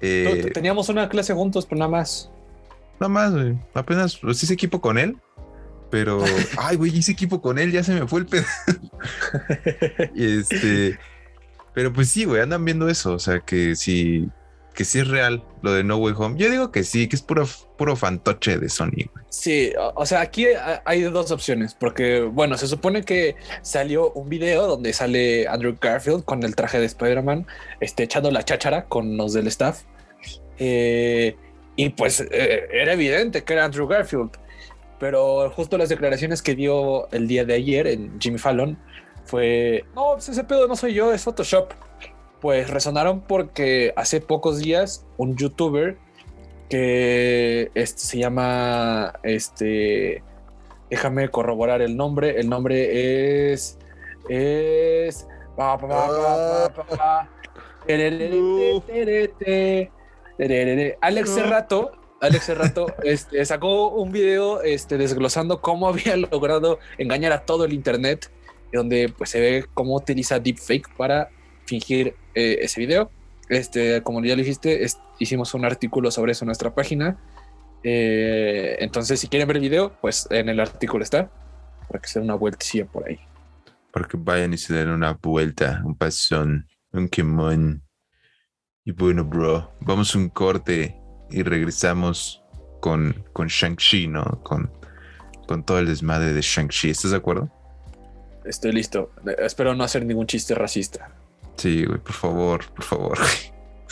[0.00, 2.30] Eh, teníamos una clase juntos, pero nada más.
[3.00, 3.58] Nada más, güey.
[3.72, 5.16] Apenas pues, hice equipo con él,
[5.90, 6.22] pero,
[6.58, 8.44] ay, güey, hice equipo con él, ya se me fue el pedo.
[10.14, 10.98] este,
[11.72, 14.28] pero pues sí, güey, andan viendo eso, o sea, que si
[14.74, 16.38] que sí es real lo de No Way Home.
[16.38, 17.46] Yo digo que sí, que es puro,
[17.78, 19.08] puro fantoche de Sony.
[19.30, 20.46] Sí, o sea, aquí
[20.84, 26.24] hay dos opciones, porque bueno, se supone que salió un video donde sale Andrew Garfield
[26.24, 27.46] con el traje de Spider-Man,
[27.80, 29.82] este, echando la cháchara con los del staff.
[30.58, 31.36] Eh,
[31.76, 34.30] y pues eh, era evidente que era Andrew Garfield,
[34.98, 38.78] pero justo las declaraciones que dio el día de ayer en Jimmy Fallon
[39.24, 41.72] fue, no, pues ese pedo no soy yo, es Photoshop
[42.44, 45.96] pues resonaron porque hace pocos días un youtuber
[46.68, 50.22] que este, se llama, este,
[50.90, 53.78] déjame corroborar el nombre, el nombre es,
[54.28, 55.26] es,
[61.00, 67.46] Alex Cerrato Alex Cerrato este, sacó un video este, desglosando cómo había logrado engañar a
[67.46, 68.30] todo el internet,
[68.70, 71.30] donde pues se ve cómo utiliza deepfake para
[71.66, 73.10] fingir eh, ese video.
[73.48, 74.86] Este, como ya lo dijiste,
[75.18, 77.18] hicimos un artículo sobre eso en nuestra página.
[77.82, 81.30] Eh, entonces, si quieren ver el video, pues en el artículo está,
[81.88, 83.18] para que se den una vueltecilla por ahí.
[83.92, 87.82] Para que vayan y se den una vuelta, un pasón, un quemón.
[88.84, 90.96] Y bueno, bro, vamos a un corte
[91.30, 92.42] y regresamos
[92.80, 94.24] con, con Shang-Chi, ¿no?
[94.42, 94.70] Con,
[95.46, 96.90] con todo el desmadre de Shang-Chi.
[96.90, 97.50] ¿Estás de acuerdo?
[98.44, 99.10] Estoy listo.
[99.38, 101.10] Espero no hacer ningún chiste racista.
[101.56, 103.18] Sí, güey, por favor, por favor.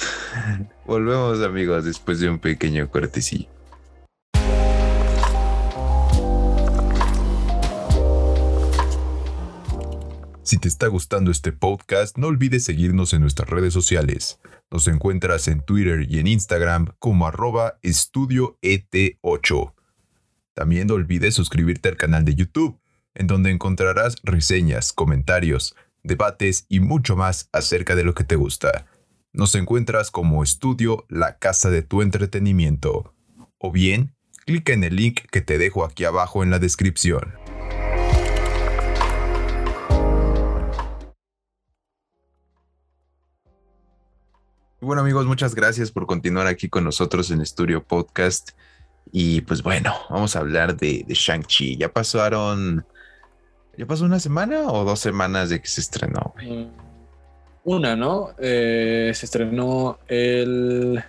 [0.87, 3.49] Volvemos, amigos, después de un pequeño cortecillo.
[10.43, 14.39] Si te está gustando este podcast, no olvides seguirnos en nuestras redes sociales.
[14.71, 19.75] Nos encuentras en Twitter y en Instagram como arroba estudioet8.
[20.53, 22.79] También no olvides suscribirte al canal de YouTube,
[23.15, 28.87] en donde encontrarás reseñas, comentarios, debates y mucho más acerca de lo que te gusta.
[29.33, 33.15] Nos encuentras como estudio La Casa de tu Entretenimiento.
[33.59, 37.35] O bien, clica en el link que te dejo aquí abajo en la descripción.
[44.81, 48.51] Bueno amigos, muchas gracias por continuar aquí con nosotros en Estudio Podcast.
[49.13, 51.77] Y pues bueno, vamos a hablar de, de Shang-Chi.
[51.77, 52.85] Ya pasaron
[53.77, 56.35] ¿Ya pasó una semana o dos semanas de que se estrenó?
[56.43, 56.65] Mm,
[57.65, 58.31] una, ¿no?
[58.39, 61.03] Eh, se estrenó el.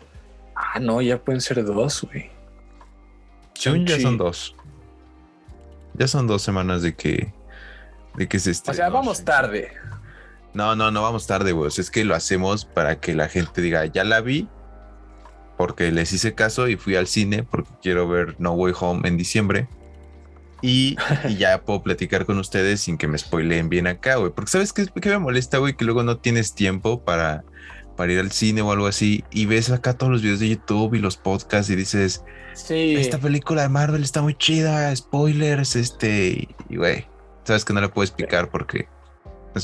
[0.56, 2.30] Ah, no, ya pueden ser dos, güey.
[3.56, 4.56] ya son dos.
[5.96, 7.34] Ya son dos semanas de que.
[8.16, 8.74] De que se estrenó.
[8.74, 9.72] O sea, vamos tarde.
[10.54, 11.72] No, no, no vamos tarde, güey.
[11.76, 14.48] es que lo hacemos para que la gente diga, ya la vi.
[15.58, 19.18] Porque les hice caso y fui al cine porque quiero ver No Way Home en
[19.18, 19.68] diciembre.
[20.64, 20.96] Y,
[21.38, 24.32] ya puedo platicar con ustedes sin que me spoileen bien acá, güey.
[24.32, 27.44] Porque sabes qué, qué me molesta, güey, que luego no tienes tiempo para,
[27.98, 30.96] para ir al cine o algo así y ves acá todos los videos de YouTube
[30.96, 32.24] y los podcasts y dices,
[32.54, 32.96] sí.
[32.96, 37.08] esta película de Marvel está muy chida, spoilers, este, y güey,
[37.44, 38.88] sabes que no le puedo explicar porque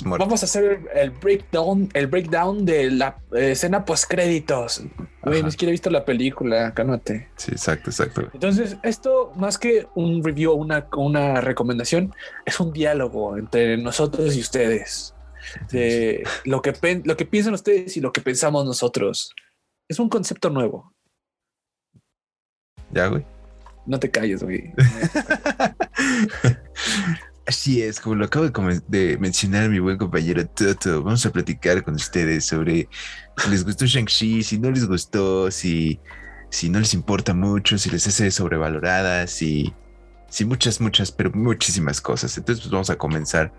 [0.04, 4.84] Vamos a hacer el breakdown, el breakdown de la eh, escena post créditos.
[5.24, 7.30] Güey, ni siquiera he visto la película, cálmate.
[7.36, 8.30] Sí, exacto, exacto.
[8.34, 12.14] Entonces, esto más que un review, una, una recomendación,
[12.46, 15.16] es un diálogo entre nosotros y ustedes.
[15.72, 19.34] De lo que, lo que piensan ustedes y lo que pensamos nosotros.
[19.88, 20.94] Es un concepto nuevo.
[22.92, 23.26] Ya, güey.
[23.86, 24.74] No te calles, güey.
[27.50, 31.96] Así es, como lo acabo de, mencionar mi buen compañero Toto, vamos a platicar con
[31.96, 32.88] ustedes sobre
[33.38, 36.00] si les gustó Shang-Chi, si no les gustó, si,
[36.52, 39.74] si no les importa mucho, si les hace sobrevalorada, si,
[40.30, 42.38] si muchas, muchas, pero muchísimas cosas.
[42.38, 43.52] Entonces, pues vamos a comenzar.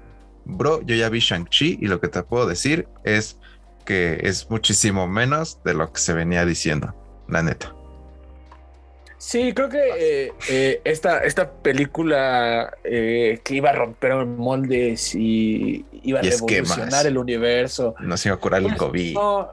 [0.44, 3.38] Bro, yo ya vi Shang-Chi y lo que te puedo decir es
[3.84, 6.94] que es muchísimo menos de lo que se venía diciendo,
[7.26, 7.74] la neta.
[9.20, 15.84] Sí, creo que eh, eh, esta, esta película eh, que iba a romper moldes y
[16.02, 17.94] iba a revolucionar el universo.
[18.00, 19.12] No se iba a curar el pues, COVID.
[19.12, 19.52] No,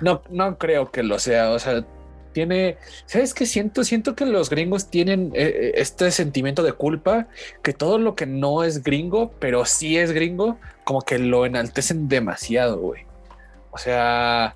[0.00, 1.50] no, no creo que lo sea.
[1.50, 1.84] O sea,
[2.32, 2.76] tiene.
[3.06, 3.82] ¿Sabes qué siento?
[3.82, 7.26] Siento que los gringos tienen este sentimiento de culpa,
[7.64, 12.08] que todo lo que no es gringo, pero sí es gringo, como que lo enaltecen
[12.08, 13.06] demasiado, güey.
[13.72, 14.54] O sea,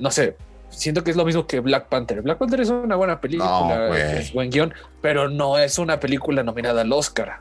[0.00, 0.36] no sé,
[0.72, 2.22] siento que es lo mismo que Black Panther.
[2.22, 6.82] Black Panther es una buena película, es buen guion, pero no es una película nominada
[6.82, 7.40] al Oscar.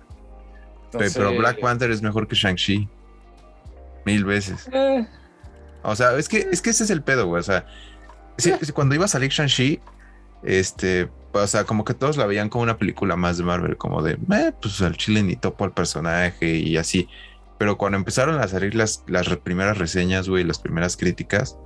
[0.92, 2.88] pero Black Panther es mejor que Shang-Chi.
[4.06, 4.68] Mil veces.
[4.72, 5.06] Eh.
[5.84, 7.40] O sea, es que, es que ese es el pedo, güey.
[7.40, 7.66] O sea,
[8.44, 8.58] eh.
[8.74, 9.80] cuando iba a salir Shang-Chi,
[10.44, 14.02] este, o sea, como que todos la veían como una película más de Marvel, como
[14.02, 17.08] de, eh, pues al chile ni topo al personaje y así.
[17.58, 21.58] Pero cuando empezaron a salir las, las primeras reseñas, güey, las primeras críticas,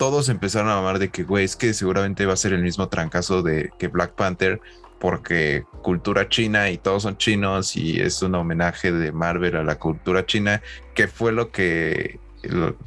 [0.00, 2.88] todos empezaron a hablar de que, güey, es que seguramente va a ser el mismo
[2.88, 4.58] trancazo de que Black Panther,
[4.98, 9.78] porque cultura china y todos son chinos y es un homenaje de Marvel a la
[9.78, 10.62] cultura china,
[10.94, 12.18] que fue lo que,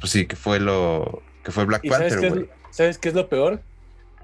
[0.00, 2.50] pues sí, que fue lo que fue Black Panther, güey.
[2.70, 3.62] ¿Sabes qué es lo peor?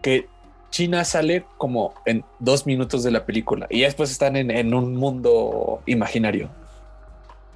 [0.03, 0.27] Que
[0.71, 4.97] China sale como en dos minutos de la película y después están en, en un
[4.97, 6.51] mundo imaginario.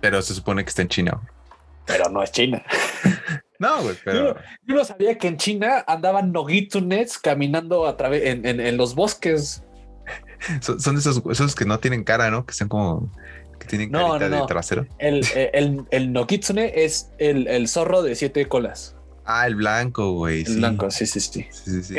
[0.01, 1.21] Pero se supone que está en China.
[1.87, 2.63] Pero no es China.
[3.59, 4.37] No, güey, pero.
[4.65, 9.63] Yo, no sabía que en China andaban nogitunes caminando a través en, los bosques.
[10.61, 12.45] Son, esos, esos que no tienen cara, ¿no?
[12.45, 13.11] Que son como.
[13.59, 14.87] que tienen carita de trasero.
[14.99, 18.97] El, el, el, Nogitsune es el, zorro de siete colas.
[19.25, 20.41] Ah, el blanco, güey.
[20.41, 20.57] El sí.
[20.57, 21.47] blanco, sí, sí, sí.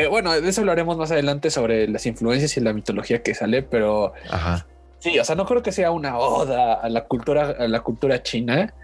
[0.10, 4.14] Bueno, de eso hablaremos más adelante sobre las influencias y la mitología que sale, pero
[4.30, 4.68] Ajá.
[5.00, 8.22] sí, o sea, no creo que sea una oda a la cultura, a la cultura
[8.22, 8.76] china.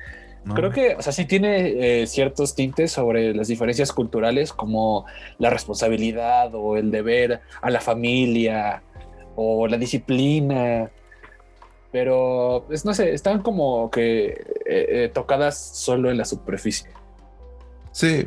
[0.43, 0.55] No.
[0.55, 5.05] Creo que, o sea, sí tiene eh, ciertos tintes sobre las diferencias culturales, como
[5.37, 8.81] la responsabilidad o el deber a la familia
[9.35, 10.89] o la disciplina.
[11.91, 16.89] Pero, pues, no sé, están como que eh, eh, tocadas solo en la superficie.
[17.91, 18.25] Sí,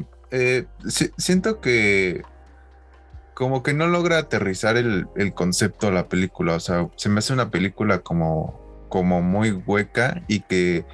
[0.86, 2.22] sí, siento que
[3.34, 6.54] como que no logra aterrizar el, el concepto de la película.
[6.54, 10.84] O sea, se me hace una película como, como muy hueca y que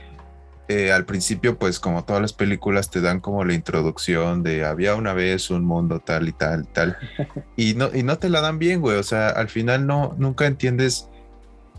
[0.71, 4.95] eh, al principio, pues como todas las películas, te dan como la introducción de había
[4.95, 6.97] una vez un mundo tal y tal y tal.
[7.57, 8.97] Y no, y no te la dan bien, güey.
[8.97, 11.09] O sea, al final no, nunca entiendes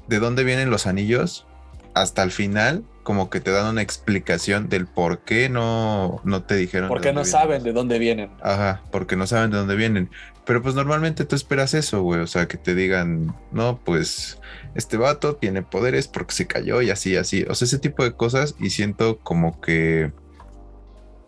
[0.10, 1.48] de dónde vienen los anillos.
[1.94, 6.56] Hasta el final, como que te dan una explicación del por qué no, no te
[6.56, 6.90] dijeron.
[6.90, 8.32] Porque no vienen saben de dónde vienen.
[8.42, 10.10] Ajá, porque no saben de dónde vienen.
[10.46, 12.20] Pero pues normalmente tú esperas eso, güey.
[12.22, 14.40] O sea, que te digan, no, pues
[14.76, 17.44] este vato tiene poderes porque se cayó y así, así.
[17.50, 18.56] O sea, ese tipo de cosas.
[18.60, 20.12] Y siento como que,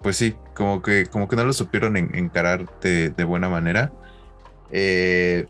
[0.01, 3.91] pues sí, como que, como que no lo supieron en- encarar de, de buena manera.
[4.71, 5.45] Eh,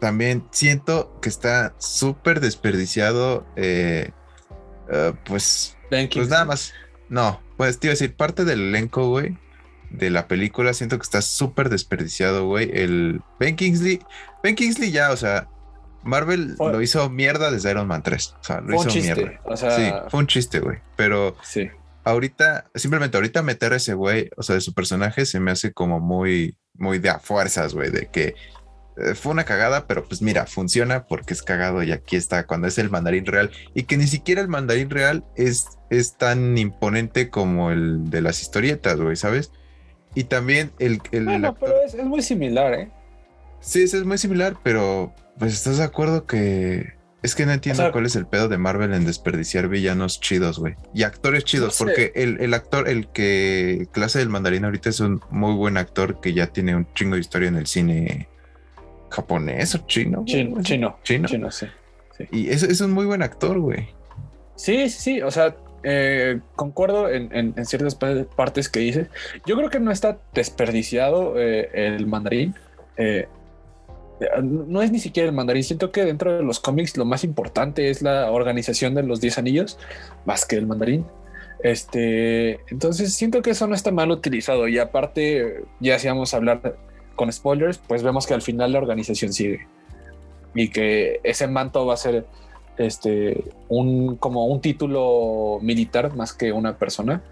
[0.00, 3.46] también siento que está súper desperdiciado.
[3.56, 4.10] eh,
[4.90, 6.72] eh, pues Ben pues nada más.
[7.08, 9.36] No, pues te iba a decir, parte del elenco, güey,
[9.90, 12.70] de la película, siento que está súper desperdiciado, güey.
[12.72, 14.00] El Ben Kingsley,
[14.42, 15.48] Ben Kingsley ya, o sea,
[16.02, 18.34] Marvel Fue- lo hizo mierda desde Iron Man 3.
[18.40, 19.14] O sea, lo hizo chiste.
[19.14, 19.40] mierda.
[19.44, 20.78] O sea, sí, fue un chiste, güey.
[20.96, 21.68] Pero sí.
[22.04, 25.72] ahorita, simplemente ahorita meter a ese güey, o sea, de su personaje se me hace
[25.72, 28.34] como muy, muy de a fuerzas, güey, de que
[29.14, 32.78] fue una cagada, pero pues mira, funciona porque es cagado y aquí está cuando es
[32.78, 37.70] el mandarín real y que ni siquiera el mandarín real es, es tan imponente como
[37.70, 39.52] el de las historietas, güey, ¿sabes?
[40.14, 42.90] Y también el, el Bueno, actor- pero es, es muy similar, ¿eh?
[43.60, 47.86] sí, es muy similar, pero pues estás de acuerdo que es que no entiendo O
[47.86, 50.76] sea- cuál es el pedo de Marvel en desperdiciar villanos chidos, güey.
[50.94, 51.84] Y actores chidos, No sé.
[51.84, 56.20] porque el, el actor, el que clase del mandarín ahorita es un muy buen actor
[56.20, 58.28] que ya tiene un chingo de historia en el cine
[59.16, 60.22] japonés o chino.
[60.24, 61.26] Chino, chino, Chino.
[61.28, 61.66] chino, sí.
[62.30, 63.88] Y es, es un muy buen actor, güey.
[64.54, 65.22] Sí, sí, sí.
[65.22, 69.08] O sea, eh, concuerdo en, en- en ciertas pa- partes que dices.
[69.44, 72.54] Yo creo que no está desperdiciado eh, el mandarín.
[72.96, 73.26] Eh,
[74.42, 75.62] no es ni siquiera el mandarín.
[75.62, 79.36] Siento que dentro de los cómics lo más importante es la organización de los 10
[79.38, 79.78] anillos,
[80.24, 81.04] más que el mandarín.
[81.62, 84.68] Este, entonces siento que eso no está mal utilizado.
[84.68, 86.76] Y aparte, ya si vamos a hablar
[87.16, 89.66] con spoilers, pues vemos que al final la organización sigue
[90.54, 92.26] y que ese manto va a ser
[92.78, 97.22] este un como un título militar más que una persona.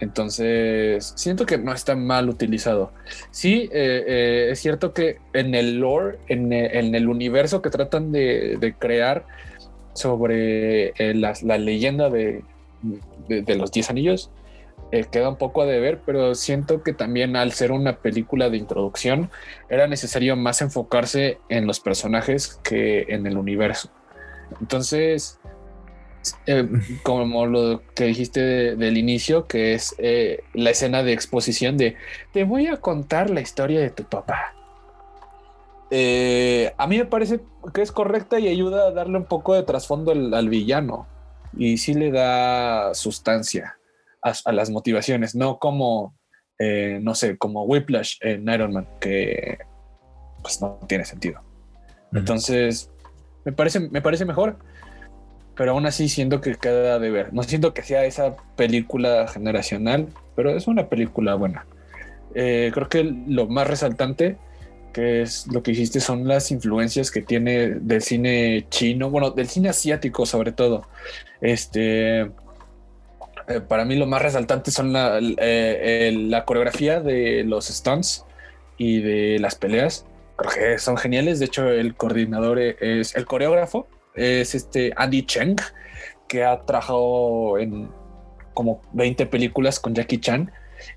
[0.00, 2.92] Entonces siento que no está mal utilizado.
[3.30, 8.10] Sí, eh, eh, es cierto que en el lore, en, en el universo que tratan
[8.10, 9.24] de, de crear
[9.94, 12.42] sobre eh, la, la leyenda de,
[13.28, 14.30] de, de los 10 anillos,
[14.92, 18.58] eh, queda un poco a deber, pero siento que también al ser una película de
[18.58, 19.30] introducción
[19.68, 23.90] era necesario más enfocarse en los personajes que en el universo.
[24.60, 25.38] Entonces,
[26.46, 26.68] eh,
[27.02, 31.96] como lo que dijiste de- del inicio, que es eh, la escena de exposición de
[32.32, 34.54] te voy a contar la historia de tu papá.
[36.76, 37.40] A mí me parece
[37.72, 41.06] que es correcta y ayuda a darle un poco de trasfondo al, al villano
[41.56, 43.78] y sí le da sustancia
[44.24, 46.16] a, a las motivaciones, no como,
[46.58, 49.58] eh, no sé, como Whiplash en Iron Man, que
[50.42, 51.40] pues no tiene sentido.
[52.12, 52.90] Entonces,
[53.44, 54.56] me parece, me parece mejor,
[55.56, 57.32] pero aún así siento que queda de ver.
[57.32, 61.66] No siento que sea esa película generacional, pero es una película buena.
[62.34, 64.36] Eh, creo que lo más resaltante,
[64.92, 69.48] que es lo que dijiste, son las influencias que tiene del cine chino, bueno, del
[69.48, 70.86] cine asiático sobre todo.
[71.40, 72.30] Este,
[73.48, 78.24] eh, para mí lo más resaltante son la, eh, la coreografía de los stunts
[78.78, 80.06] y de las peleas.
[80.36, 81.38] Creo que son geniales.
[81.38, 85.56] De hecho, el coordinador es el coreógrafo, es este Andy Cheng,
[86.28, 87.88] que ha trabajado en
[88.54, 90.50] como 20 películas con Jackie Chan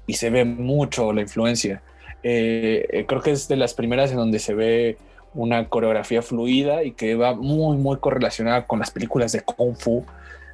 [0.06, 1.82] y se ve mucho la influencia.
[2.24, 4.98] Eh, eh, creo que es de las primeras en donde se ve
[5.34, 10.06] una coreografía fluida y que va muy, muy correlacionada con las películas de Kung Fu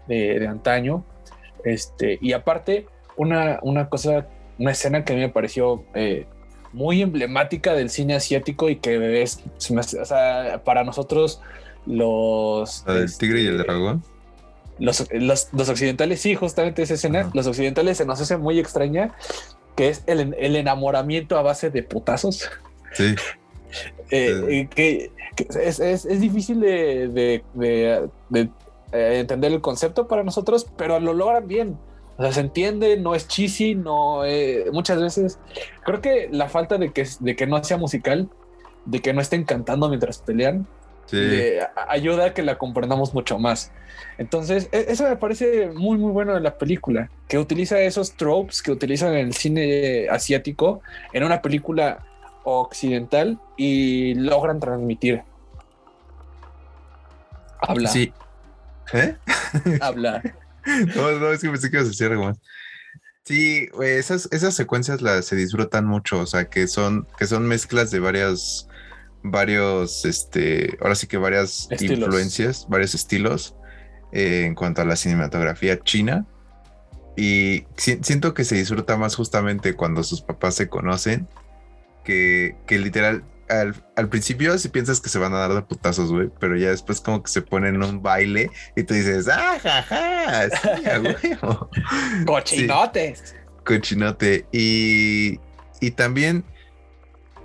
[0.07, 1.05] de antaño.
[1.63, 4.27] Este, y aparte, una, una cosa,
[4.59, 6.25] una escena que a mí me pareció eh,
[6.71, 11.41] muy emblemática del cine asiático y que es, o sea, para nosotros
[11.85, 12.83] los...
[12.87, 14.03] La del tigre y el este, dragón.
[14.79, 17.31] los, los, los occidentales, sí, justamente esa escena, Ajá.
[17.33, 19.13] los occidentales se nos hace muy extraña
[19.75, 22.49] que es el, el enamoramiento a base de putazos.
[22.93, 23.15] Sí.
[24.11, 28.49] Eh, que, que es, es, es, difícil de, de, de, de
[28.93, 31.77] eh, entender el concepto para nosotros, pero lo logran bien.
[32.17, 35.39] O sea, se entiende, no es cheesy, no eh, muchas veces.
[35.83, 38.29] Creo que la falta de que, de que no sea musical,
[38.85, 40.67] de que no estén cantando mientras pelean,
[41.07, 41.17] sí.
[41.19, 43.71] eh, ayuda a que la comprendamos mucho más.
[44.19, 48.61] Entonces, e, eso me parece muy, muy bueno de la película, que utiliza esos tropes
[48.61, 50.81] que utilizan en el cine asiático
[51.13, 52.05] en una película
[52.43, 55.23] occidental y logran transmitir.
[57.59, 57.89] Habla.
[57.89, 58.13] Sí.
[58.93, 59.15] ¿Eh?
[59.81, 60.21] Habla.
[60.95, 62.37] No, no, es que pensé que ibas a decir algo más.
[63.25, 67.91] Sí, esas, esas secuencias las se disfrutan mucho, o sea, que son, que son mezclas
[67.91, 68.69] de varias,
[69.23, 71.99] varios, este, ahora sí que varias estilos.
[71.99, 73.55] influencias, varios estilos
[74.13, 76.25] eh, en cuanto a la cinematografía china.
[77.17, 81.27] Y si, siento que se disfruta más justamente cuando sus papás se conocen,
[82.05, 86.11] que, que literal al, al, principio si piensas que se van a dar de putazos,
[86.11, 89.83] güey, pero ya después como que se ponen un baile y tú dices, ¡ah, ja,
[89.83, 90.49] ja!
[90.49, 91.69] Sí, a huevo.
[92.25, 93.19] Cochinotes.
[93.19, 94.45] Sí, cochinote.
[94.51, 95.39] Y,
[95.81, 96.43] y también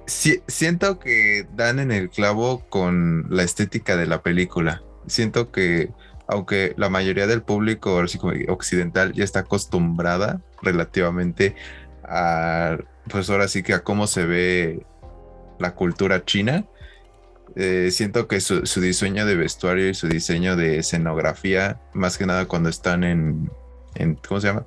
[0.06, 4.82] si, siento que dan en el clavo con la estética de la película.
[5.06, 5.90] Siento que
[6.26, 11.56] aunque la mayoría del público así como occidental ya está acostumbrada relativamente
[12.04, 12.76] a,
[13.08, 14.86] pues ahora sí que a cómo se ve
[15.58, 16.64] la cultura china.
[17.56, 22.26] Eh, siento que su, su, diseño de vestuario y su diseño de escenografía, más que
[22.26, 23.50] nada cuando están en,
[23.94, 24.66] en ¿cómo se llama?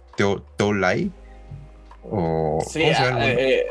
[0.58, 1.12] Tao Lai.
[2.04, 3.66] O, sí, ¿cómo se llama eh,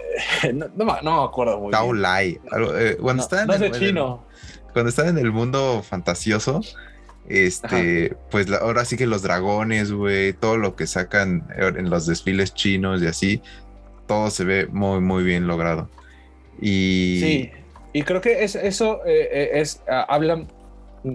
[0.44, 2.40] eh, no, no, no, me acuerdo muy Tao Lai.
[2.78, 4.24] Eh, cuando no, están no en es de el, chino.
[4.72, 6.60] Cuando están en el mundo fantasioso,
[7.28, 8.16] este, Ajá.
[8.30, 12.54] pues la, ahora sí que los dragones, güey, todo lo que sacan en los desfiles
[12.54, 13.42] chinos y así,
[14.06, 15.88] todo se ve muy, muy bien logrado.
[16.60, 17.20] Y...
[17.20, 17.50] Sí,
[17.92, 20.48] y creo que es, eso eh, es, uh, hablan,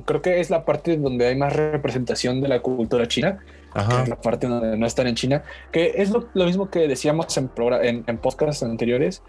[0.05, 3.39] creo que es la parte donde hay más representación de la cultura china,
[3.73, 4.03] Ajá.
[4.03, 7.37] es la parte donde no están en China, que es lo, lo mismo que decíamos
[7.37, 7.49] en,
[7.81, 9.21] en, en podcasts anteriores,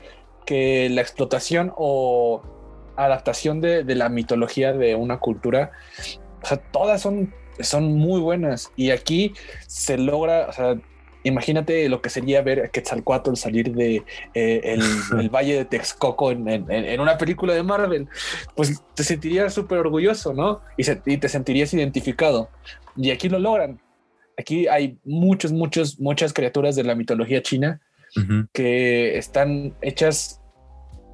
[0.44, 2.42] que la explotación o
[2.96, 5.72] adaptación de, de, la mitología de una cultura,
[6.42, 9.34] o sea, todas son, son muy buenas y aquí
[9.66, 10.76] se logra, o sea,
[11.26, 14.02] imagínate lo que sería ver a Quetzalcoatl salir de
[14.34, 14.82] eh, el,
[15.20, 18.08] el, Valle de Texcoco en, en, en, una película de Marvel,
[18.54, 20.60] pues te sentirías súper orgulloso, ¿no?
[20.76, 22.48] Y, se, y, te sentirías identificado.
[22.96, 23.80] Y aquí lo logran.
[24.38, 27.80] Aquí hay muchos, muchos, muchas criaturas de la mitología china
[28.16, 28.48] uh -huh.
[28.52, 30.40] que están hechas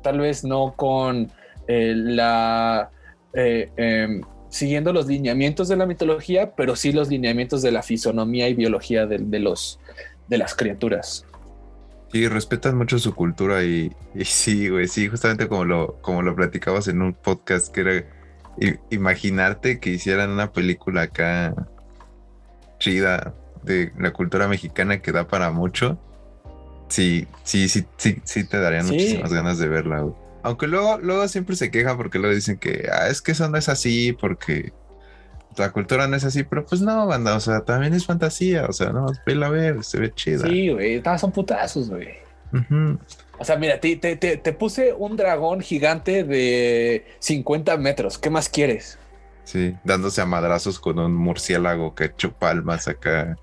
[0.03, 1.31] tal vez no con
[1.69, 2.91] eh, la...
[3.35, 4.21] Eh, eh,
[4.51, 9.07] siguiendo los lineamientos de la mitología, pero sí los lineamientos de la fisonomía y biología
[9.07, 9.81] de, de los,
[10.33, 11.27] de las criaturas.
[12.11, 16.35] Sí, respetan mucho su cultura y, y sí, güey, sí, justamente como lo, como lo
[16.35, 18.05] platicabas en un podcast que era
[18.91, 21.55] imaginarte que hicieran una película acá
[22.79, 25.99] chida de la cultura mexicana que da para mucho.
[26.89, 28.93] Sí, sí, sí, sí, sí te darían sí.
[28.93, 30.15] muchísimas ganas de verla, güey.
[30.43, 33.57] Aunque luego, luego siempre se quejan porque luego dicen que ah, es que eso no
[33.57, 34.73] es así, porque
[35.57, 38.73] la cultura no es así, pero pues no, banda, o sea, también es fantasía, o
[38.73, 40.47] sea, no, vela a ver, se ve chida.
[40.47, 42.09] Sí, güey, son putazos, güey.
[42.53, 42.99] Uh -huh.
[43.39, 48.49] O sea, mira, te, te, te, puse un dragón gigante de 50 metros, ¿qué más
[48.49, 48.99] quieres?
[49.45, 53.37] Sí, dándose a madrazos con un murciélago que chupa almas acá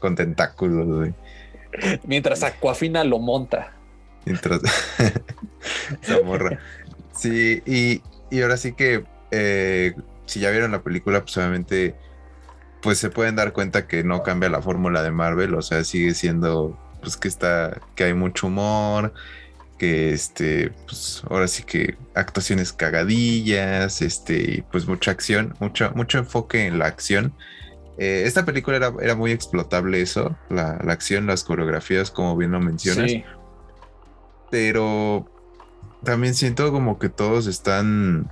[0.00, 1.14] con tentáculos, güey.
[2.04, 3.72] Mientras Aquafina lo monta.
[4.24, 4.60] Mientras.
[6.02, 6.58] Esa morra.
[7.14, 9.94] Sí, y, y, ahora sí que eh,
[10.26, 11.94] si ya vieron la película, pues obviamente
[12.82, 16.14] pues se pueden dar cuenta que no cambia la fórmula de Marvel, o sea, sigue
[16.14, 19.12] siendo pues que está que hay mucho humor,
[19.78, 26.18] que este pues ahora sí que actuaciones cagadillas, este y pues mucha acción, mucho mucho
[26.18, 27.32] enfoque en la acción.
[27.98, 32.50] Eh, esta película era, era, muy explotable eso, la, la, acción, las coreografías, como bien
[32.50, 33.10] lo mencionas.
[33.10, 33.24] Sí
[34.50, 35.26] pero
[36.02, 38.30] también siento como que todos están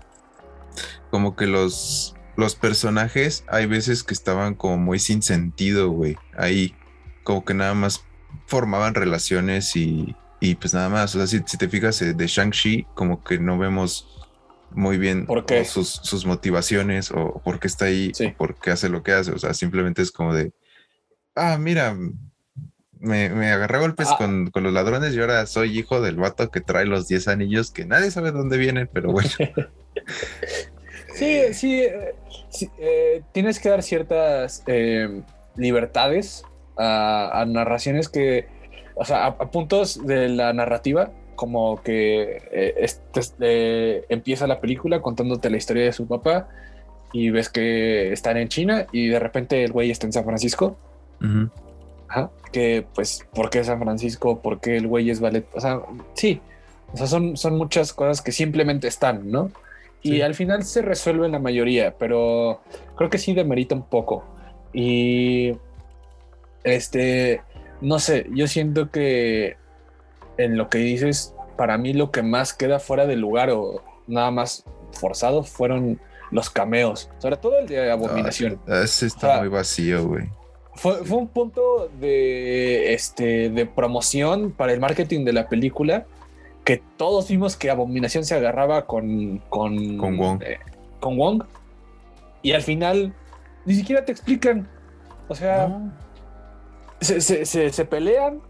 [1.14, 6.16] como que los los personajes hay veces que estaban como muy sin sentido, güey.
[6.36, 6.74] Ahí
[7.22, 8.04] como que nada más
[8.46, 11.14] formaban relaciones y, y pues nada más.
[11.14, 14.26] O sea, si, si te fijas eh, de Shang-Chi, como que no vemos
[14.72, 15.64] muy bien ¿Por qué?
[15.64, 18.26] Sus, sus, motivaciones o por qué está ahí, sí.
[18.26, 19.30] o por qué hace lo que hace.
[19.30, 20.52] O sea, simplemente es como de,
[21.36, 21.96] ah, mira,
[22.98, 24.16] me, me agarré golpes ah.
[24.18, 27.70] con, con, los ladrones y ahora soy hijo del vato que trae los 10 anillos
[27.70, 29.30] que nadie sabe dónde vienen, pero bueno.
[31.14, 31.84] sí, sí,
[32.50, 35.22] sí eh, tienes que dar ciertas eh,
[35.56, 36.44] libertades
[36.76, 38.46] a, a, narraciones que
[38.94, 44.60] o sea, a, a puntos de la narrativa, como que eh, este, este, empieza la
[44.60, 46.48] película contándote la historia de su papá
[47.12, 50.76] y ves que están en China y de repente el güey está en San Francisco.
[52.08, 52.30] Ajá.
[52.52, 54.40] Que pues, ¿por qué San Francisco?
[54.40, 55.46] ¿Por qué el güey es ballet?
[55.54, 55.80] O sea,
[56.14, 56.40] sí.
[56.92, 59.50] O sea, son, son muchas cosas que simplemente están, ¿no?
[60.04, 60.22] Y Sí.
[60.22, 62.60] al final se resuelven la mayoría, pero
[62.96, 64.24] creo que sí demerita un poco.
[64.72, 65.52] Y
[66.62, 67.42] este,
[67.80, 69.56] no sé, yo siento que
[70.38, 74.30] en lo que dices, para mí lo que más queda fuera de lugar o nada
[74.30, 75.98] más forzado fueron
[76.30, 78.58] los cameos, sobre todo el de Abominación.
[78.66, 80.24] Ah, ese está O sea, muy vacío, güey.
[80.74, 86.04] Fue, fue un punto de, este, de promoción para el marketing de la película
[86.64, 90.42] que todos vimos que Abominación se agarraba con, con, Con Wong.
[90.42, 90.58] eh,
[91.00, 91.44] con Wong.
[92.42, 93.14] Y al final
[93.64, 94.68] ni siquiera te explican.
[95.28, 95.92] O sea, No.
[97.00, 98.40] se, se- se- se pelean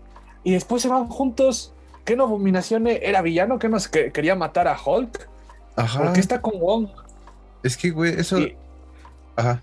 [0.43, 1.73] y después se van juntos.
[2.05, 3.59] ¿Qué no Abominación era villano?
[3.59, 5.29] ¿Que nos que- quería matar a Hulk?
[5.77, 6.03] Ajá.
[6.03, 6.89] ¿Por qué está con Wong?
[7.63, 8.39] Es que, güey, eso.
[8.39, 8.57] Y-
[9.37, 9.63] Ajá.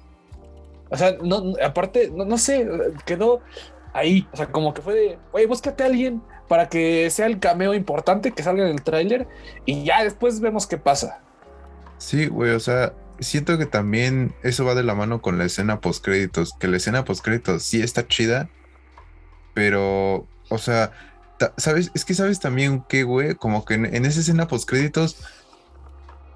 [0.89, 2.68] O sea, no, aparte, no, no sé,
[3.06, 3.39] quedó
[3.93, 4.28] ahí.
[4.34, 6.22] O sea, como que fue de, oye, búscate a alguien
[6.52, 9.26] para que sea el cameo importante que salga en el tráiler
[9.66, 11.22] y ya después vemos qué pasa.
[11.97, 12.91] Sí, güey, o sea,
[13.22, 16.76] siento que también eso va de la mano con la escena post créditos, que la
[16.76, 18.49] escena post créditos sí está chida,
[19.54, 20.91] pero, o sea,
[21.56, 25.24] sabes, es que sabes también que, güey, como que en, en esa escena post créditos,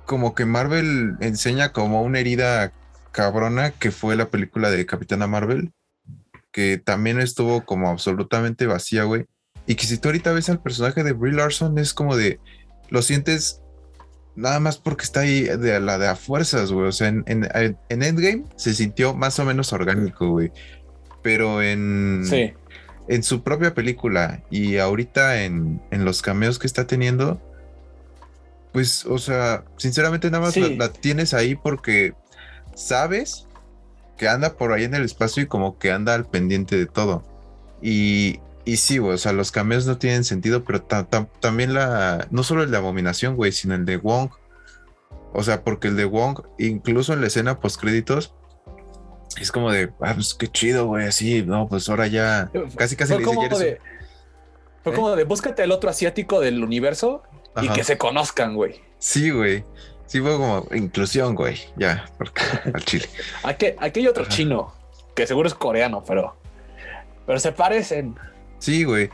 [0.05, 2.71] como que Marvel enseña como una herida
[3.11, 5.73] cabrona que fue la película de Capitana Marvel,
[6.53, 9.25] que también estuvo como absolutamente vacía, güey,
[9.67, 12.39] y que si tú ahorita ves al personaje de Brie Larson es como de,
[12.89, 13.61] lo sientes
[14.35, 16.87] nada más porque está ahí de la de a fuerzas, güey.
[16.87, 17.47] O sea, en, en,
[17.89, 20.51] en Endgame se sintió más o menos orgánico, güey.
[21.23, 22.53] Pero en, Sí.
[23.07, 27.41] en su propia película y ahorita en, en los cameos que está teniendo,
[28.73, 30.59] pues, o sea, sinceramente nada más Sí.
[30.61, 32.13] la, la tienes ahí porque
[32.75, 33.47] sabes
[34.17, 37.23] que anda por ahí en el espacio y como que anda al pendiente de todo.
[37.81, 41.73] Y, y sí, güey, o sea, los cameos no tienen sentido, pero ta- ta- también
[41.73, 44.29] la, no solo el de Abominación, güey, sino el de Wong.
[45.33, 48.33] O sea, porque el de Wong, incluso en la escena post créditos,
[49.39, 53.13] es como de, ah, pues qué chido, güey, así, no, pues ahora ya, casi casi
[53.13, 53.79] Fue le dice, como de,
[54.83, 54.95] fue ¿Eh?
[54.95, 57.23] como de búscate al otro asiático del universo
[57.61, 58.81] y que se conozcan, güey.
[58.97, 59.63] Sí, güey.
[60.07, 61.57] Sí, fue como inclusión, güey.
[61.77, 62.41] Ya, porque
[62.73, 63.09] al chile.
[63.43, 64.31] Aquí, aquí hay otro Ajá.
[64.31, 64.73] chino
[65.15, 66.35] que seguro es coreano, pero,
[67.25, 68.15] pero se parecen.
[68.59, 69.09] Sí, güey.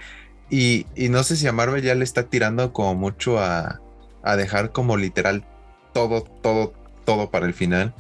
[0.49, 3.81] Y, y no sé si a Marvel ya le está tirando como mucho a,
[4.23, 5.45] a dejar como literal
[5.93, 6.73] todo, todo,
[7.05, 7.95] todo para el final.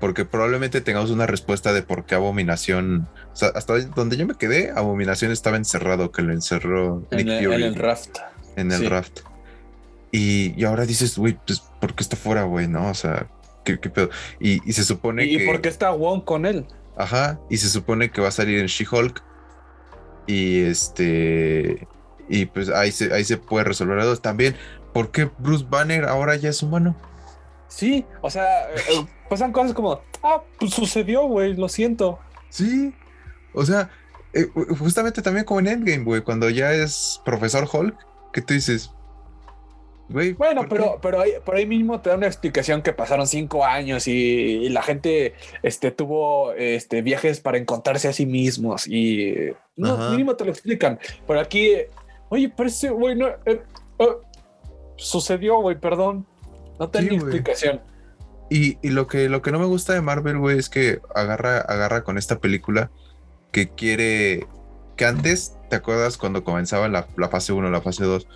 [0.00, 3.08] Porque probablemente tengamos una respuesta de por qué Abominación.
[3.32, 7.28] O sea, hasta donde yo me quedé, Abominación estaba encerrado, que lo encerró Nick En
[7.28, 8.18] el, Fury en el raft.
[8.56, 8.88] en el sí.
[8.88, 9.20] raft.
[10.10, 12.68] Y, y ahora dices, güey, pues, ¿por qué está fuera, güey?
[12.68, 12.88] ¿No?
[12.90, 13.28] O sea,
[13.64, 14.10] ¿qué, qué pedo?
[14.40, 15.46] Y, y se supone ¿Y que.
[15.46, 16.66] por qué está Wong con él?
[16.96, 19.22] Ajá, y se supone que va a salir en She-Hulk.
[20.26, 21.86] Y este.
[22.28, 24.22] Y pues ahí se, ahí se puede resolver a dos.
[24.22, 24.56] También,
[24.92, 26.96] ¿por qué Bruce Banner ahora ya es humano?
[27.68, 32.18] Sí, o sea, eh, eh, pasan cosas como, ah, pues sucedió, güey, lo siento.
[32.50, 32.94] Sí.
[33.54, 33.90] O sea,
[34.34, 34.46] eh,
[34.78, 37.96] justamente también como en Endgame, güey, cuando ya es Profesor Hulk,
[38.32, 38.90] que tú dices.
[40.12, 43.64] Bueno, ¿por pero, pero, ahí, por ahí mismo te da una explicación que pasaron cinco
[43.64, 49.34] años y, y la gente este, tuvo este, viajes para encontrarse a sí mismos y
[49.76, 50.10] no, Ajá.
[50.10, 50.98] mínimo te lo explican.
[51.26, 51.72] Pero aquí,
[52.28, 53.28] oye, pero ese güey no...
[53.28, 53.62] eh,
[53.98, 54.06] eh,
[54.96, 56.26] sucedió, güey, perdón.
[56.78, 57.80] No tenía Sí, explicación.
[58.50, 61.58] Y, y lo que lo que no me gusta de Marvel, güey, es que agarra,
[61.58, 62.90] agarra con esta película
[63.50, 64.46] que quiere.
[64.96, 68.26] Que antes, ¿te acuerdas cuando comenzaba la, la fase 1, la fase 2?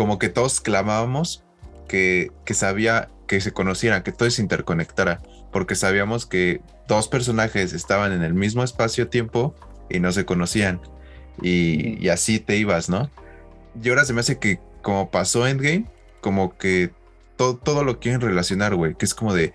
[0.00, 1.44] Como que todos clamábamos
[1.86, 5.20] que, que sabía que se conocieran, que todo se interconectara,
[5.52, 9.54] porque sabíamos que dos personajes estaban en el mismo espacio-tiempo
[9.90, 10.80] y no se conocían.
[11.42, 13.10] Y, y así te ibas, ¿no?
[13.82, 15.84] Y ahora se me hace que, como pasó Endgame,
[16.22, 16.92] como que
[17.36, 18.94] todo, todo lo quieren relacionar, güey.
[18.94, 19.52] Que es como de,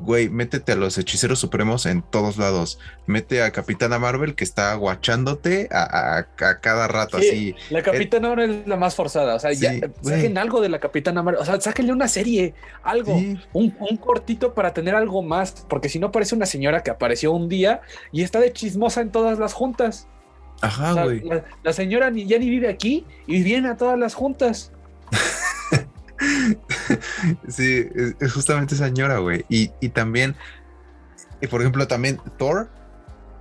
[0.00, 2.78] güey, métete a los hechiceros supremos en todos lados.
[3.06, 7.54] Mete a Capitana Marvel que está guachándote a, a- a cada rato, Sí, así.
[7.70, 9.34] La Capitana ahora es la más forzada.
[9.34, 11.40] O sea, ya Sí, eh, saquen algo de la Capitana Marvel.
[11.42, 13.18] O sea, sáquenle una serie, algo.
[13.18, 16.90] Sí, Un, un cortito para tener algo más, porque si no parece una señora que
[16.90, 17.80] apareció un día
[18.12, 20.08] y está de chismosa en todas las juntas.
[20.62, 21.20] O ajá, sea, güey.
[21.20, 24.72] la, la señora ni, ya ni vive aquí y viene a todas las juntas.
[27.48, 29.44] Sí, es, es justamente esa señora, güey.
[29.48, 30.36] Y, y también,
[31.40, 32.70] y por ejemplo, también Thor,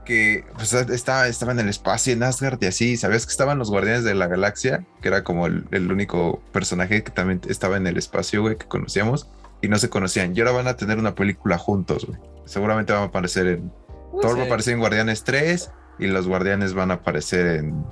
[0.06, 2.98] que pues, estaba, estaba en el espacio en Asgard y así.
[2.98, 4.86] ¿Sabías que estaban los Guardianes de la Galaxia?
[5.02, 8.66] Que era como el, el único personaje que también estaba en el espacio, güey, que
[8.66, 9.30] conocíamos
[9.62, 10.36] y no se conocían.
[10.36, 12.20] Y ahora van a tener una película juntos, güey.
[12.46, 13.72] Seguramente van a aparecer en.
[14.14, 17.86] No Thor va a aparecer en Guardianes 3 y los Guardianes van a aparecer en,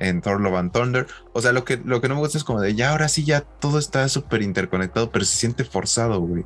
[0.00, 1.06] en Thor Love and Thunder.
[1.32, 3.24] O sea, lo que, lo que no me gusta es como de ya ahora sí
[3.24, 6.44] ya todo está súper interconectado, pero se siente forzado, güey.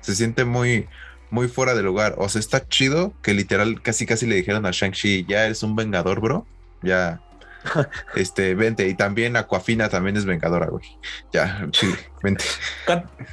[0.00, 0.88] Se siente muy,
[1.30, 2.14] muy fuera de lugar.
[2.18, 5.76] O sea, está chido que literal casi casi le dijeron a Shang-Chi, ya eres un
[5.76, 6.46] vengador, bro.
[6.82, 7.20] Ya.
[8.14, 8.88] este, vente.
[8.88, 10.84] Y también Aquafina también es vengadora, güey.
[11.32, 11.92] Ya, sí,
[12.22, 12.44] vente.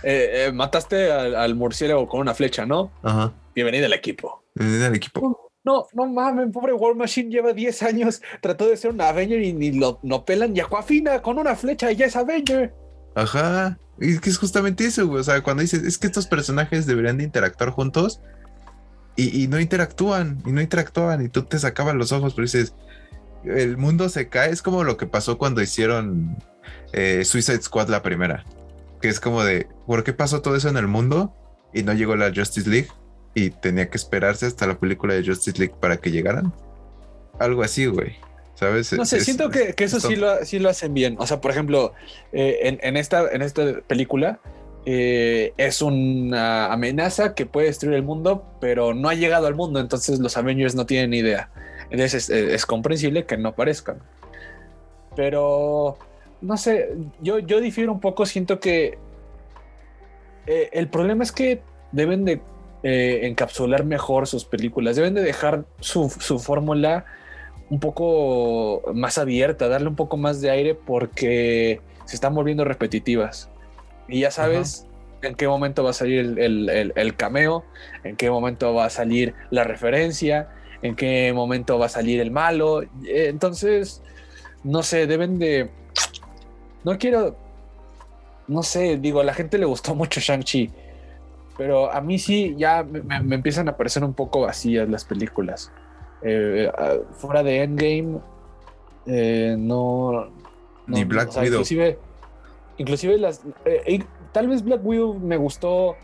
[0.03, 2.91] Eh, eh, mataste al, al murciélago con una flecha, ¿no?
[3.03, 3.33] Ajá.
[3.55, 4.43] Bienvenido al equipo.
[4.59, 5.46] En el equipo.
[5.67, 9.51] No, no mames, pobre War Machine lleva 10 años, trató de ser un Avenger y
[9.51, 12.73] ni lo no pelan y Aquafina con una flecha y ya es Avenger.
[13.15, 13.77] Ajá.
[13.99, 15.19] Y es que es justamente eso, güey.
[15.19, 18.21] O sea, cuando dices, es que estos personajes deberían de interactuar juntos
[19.17, 22.73] y, no interactúan, y no interactúan, y tú te sacabas los ojos, pero dices,
[23.43, 24.51] el mundo se cae.
[24.51, 26.37] Es como lo que pasó cuando hicieron
[26.93, 28.45] eh, Suicide Squad la primera.
[29.01, 31.33] Que es como de, ¿por qué pasó todo eso en el mundo?
[31.73, 32.87] Y no llegó la Justice League
[33.37, 36.51] y tenía que esperarse hasta la película de Justice League para que llegaran.
[37.39, 38.15] Algo así, güey.
[38.55, 38.91] ¿Sabes?
[38.93, 41.15] No sé, Es- siento que, que eso es sí lo, sí lo hacen bien.
[41.19, 41.93] O sea, por ejemplo,
[42.33, 44.39] eh, en, en esta, en esta película
[44.87, 49.79] eh, es una amenaza que puede destruir el mundo, pero no ha llegado al mundo,
[49.79, 51.51] entonces los Avengers no tienen ni idea.
[51.91, 53.99] Entonces es, es comprensible que no aparezcan.
[55.15, 55.97] Pero,
[56.41, 58.97] no sé, yo, yo difiero un poco, siento que
[60.47, 61.61] eh, el problema es que
[61.91, 62.41] deben de
[62.89, 67.05] eh, encapsular mejor sus películas, deben de dejar su, su fórmula
[67.69, 73.49] un poco más abierta, darle un poco más de aire porque se están volviendo repetitivas.
[74.07, 74.85] Y ya sabes
[75.21, 77.65] en qué momento va a salir el, el- el- el cameo,
[78.05, 80.47] en qué momento va a salir la referencia,
[80.81, 82.83] en qué momento va a salir el malo.
[82.83, 84.01] Eh, Entonces,
[84.63, 85.69] no sé, deben de...
[86.85, 87.35] No quiero...
[88.47, 90.71] No sé, digo, a la gente le gustó mucho Shang-Chi,
[91.57, 95.71] pero a mí sí ya me, empiezan a parecer un poco vacías las películas.
[96.21, 96.71] Eh,
[97.13, 98.19] fuera de Endgame,
[99.07, 100.29] eh, no,
[100.85, 101.45] Ni no, Black Widow.
[101.45, 101.97] Inclusive,
[102.77, 103.41] inclusive las.
[103.65, 105.95] eh, tal vez Black Widow me gustó.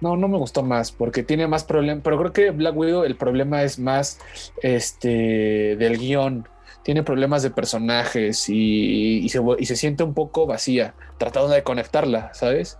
[0.00, 2.02] No, no me gustó más porque tiene más problemas.
[2.04, 4.20] Pero creo que Black Widow el problema es más
[4.62, 6.48] este del guion.
[6.82, 11.64] Tiene problemas de personajes y, y se, y se siente un poco vacía, tratando de
[11.64, 12.78] conectarla, ¿sabes?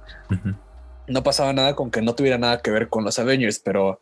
[1.08, 4.00] No pasaba nada con que no tuviera nada que ver con los Avengers, pero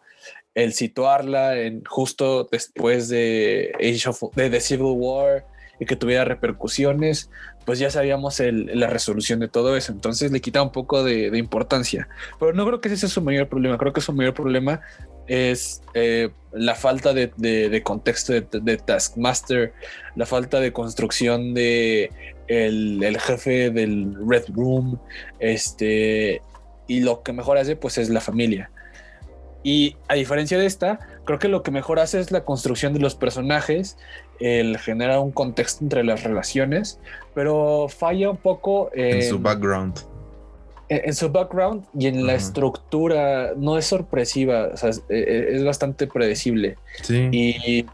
[0.55, 5.45] el situarla en justo después de Age of de The Civil War
[5.81, 7.29] y que tuviera repercusiones,
[7.67, 9.91] pues ya sabíamos el- la resolución de todo eso.
[9.91, 12.09] Entonces le quita un poco de, importancia.
[12.39, 13.77] Pero no creo que ese sea su mayor problema.
[13.79, 14.81] Creo que su mayor problema
[15.27, 19.73] es eh, la falta de, contexto de, de Taskmaster,
[20.15, 22.11] la falta de construcción de
[22.47, 25.01] el, el jefe del Red Room,
[25.41, 26.41] este,
[26.87, 28.71] y lo que mejor hace pues es la familia.
[29.63, 32.99] Y a diferencia de esta, creo que lo que mejor hace es la construcción de
[33.01, 33.97] los personajes,
[34.39, 36.99] el generar un contexto entre las relaciones,
[37.35, 39.99] pero falla un poco en, En su background.
[40.91, 43.53] en- en su background y en la estructura.
[43.57, 47.29] No es sorpresiva, o sea, es, eh, es bastante predecible Sí.
[47.33, 47.87] y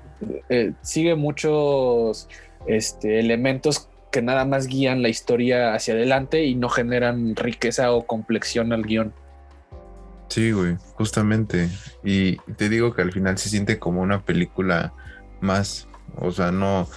[0.49, 2.29] eh, sigue muchos
[2.67, 8.07] este, elementos que nada más guían la historia hacia adelante y no generan riqueza o
[8.07, 9.13] complexión al guion.
[10.29, 11.69] Sí, güey, justamente.
[12.05, 14.93] Y te digo que al final se siente como una película
[15.41, 15.89] más.
[16.17, 16.89] O sea, no,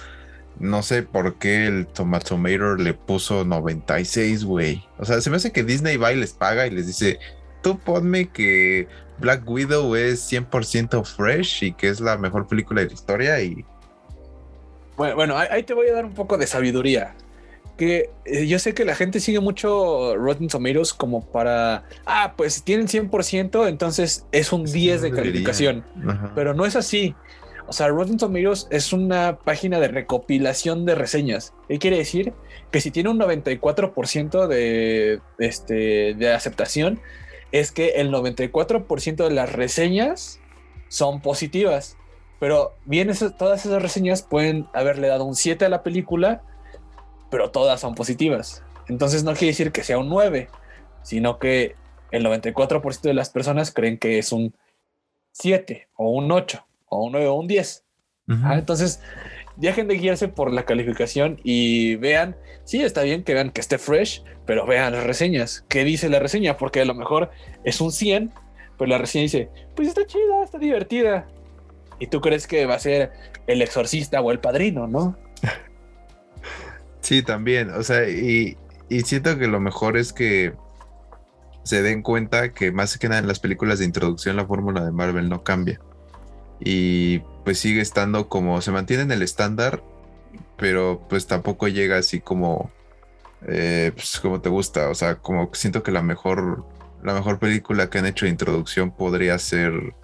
[0.58, 4.84] no sé por qué el Tomatometer le puso 96, güey.
[4.98, 7.18] O sea, se me hace que Disney va y les paga y les dice,
[7.62, 8.86] tú ponme que
[9.18, 13.64] Black Widow es 100% fresh y que es la mejor película de la historia y...
[14.96, 17.14] Bueno, bueno, ahí te voy a dar un poco de sabiduría.
[17.76, 22.62] Que eh, yo sé que la gente sigue mucho Rotten Tomatoes como para, ah, pues
[22.62, 25.84] tienen 100%, entonces es un Es que 10 no de calificación.
[26.34, 27.14] Pero no es así.
[27.66, 31.54] O sea, Rotten Tomatoes es una página de recopilación de reseñas.
[31.68, 32.32] ¿Qué quiere decir?
[32.70, 37.00] Que si tiene un 94% de, este, de aceptación,
[37.52, 40.40] es que el 94% de las reseñas
[40.88, 41.96] son positivas.
[42.44, 46.42] Pero bien, todas esas reseñas pueden haberle dado un 7 a la película,
[47.30, 48.62] pero todas son positivas.
[48.86, 50.50] Entonces no quiere decir que sea un 9,
[51.02, 51.74] sino que
[52.10, 54.54] el 94% de las personas creen que es un
[55.32, 57.82] 7 o un 8 o un 9 o un 10.
[58.28, 58.38] Ujú.
[58.44, 59.00] Ah, entonces,
[59.56, 63.78] dejen de guiarse por la calificación y vean, sí, está bien que vean que esté
[63.78, 65.64] fresh, pero vean las reseñas.
[65.70, 66.58] ¿Qué dice la reseña?
[66.58, 67.30] Porque a lo mejor
[67.64, 68.32] es un 100,
[68.76, 71.26] pero la reseña dice, pues está chida, está divertida.
[72.04, 73.12] Y tú crees que va a ser
[73.46, 75.16] el exorcista o el padrino, ¿no?
[77.00, 77.70] Sí, también.
[77.70, 78.58] O sea, y,
[79.04, 80.52] siento que lo mejor es que
[81.62, 84.92] se den cuenta que más que nada en las películas de introducción la fórmula de
[84.92, 85.80] Marvel no cambia.
[86.60, 89.82] Y pues sigue estando como, se mantiene en el estándar,
[90.58, 92.70] pero pues tampoco llega así como,
[93.48, 94.90] eh, pues como te gusta.
[94.90, 96.66] O sea, como siento que la mejor,
[97.02, 99.94] la mejor película que han hecho de introducción podría ser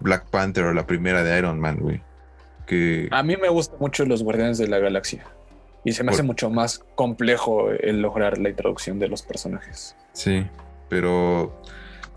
[0.00, 2.02] Black Panther o la primera de Iron Man, güey.
[2.66, 3.08] Que...
[3.10, 5.24] A mí me gustan mucho los Guardianes de la Galaxia.
[5.84, 9.96] Y se me hace mucho más complejo el lograr la introducción de los personajes.
[10.12, 10.46] Sí,
[10.88, 11.62] pero,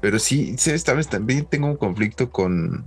[0.02, 2.84] pero sí, esta vez también tengo un conflicto con,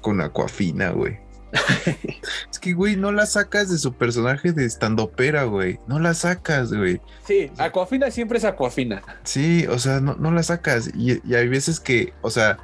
[0.00, 1.18] con Aquafina, güey.
[2.50, 5.78] es que, güey, no la sacas de su personaje de estandopera, güey.
[5.86, 7.00] No la sacas, güey.
[7.24, 9.02] Sí, Aquafina siempre es Aquafina.
[9.22, 10.90] Sí, o sea, no, no la sacas.
[10.96, 12.58] Y, y, hay veces que, o sea,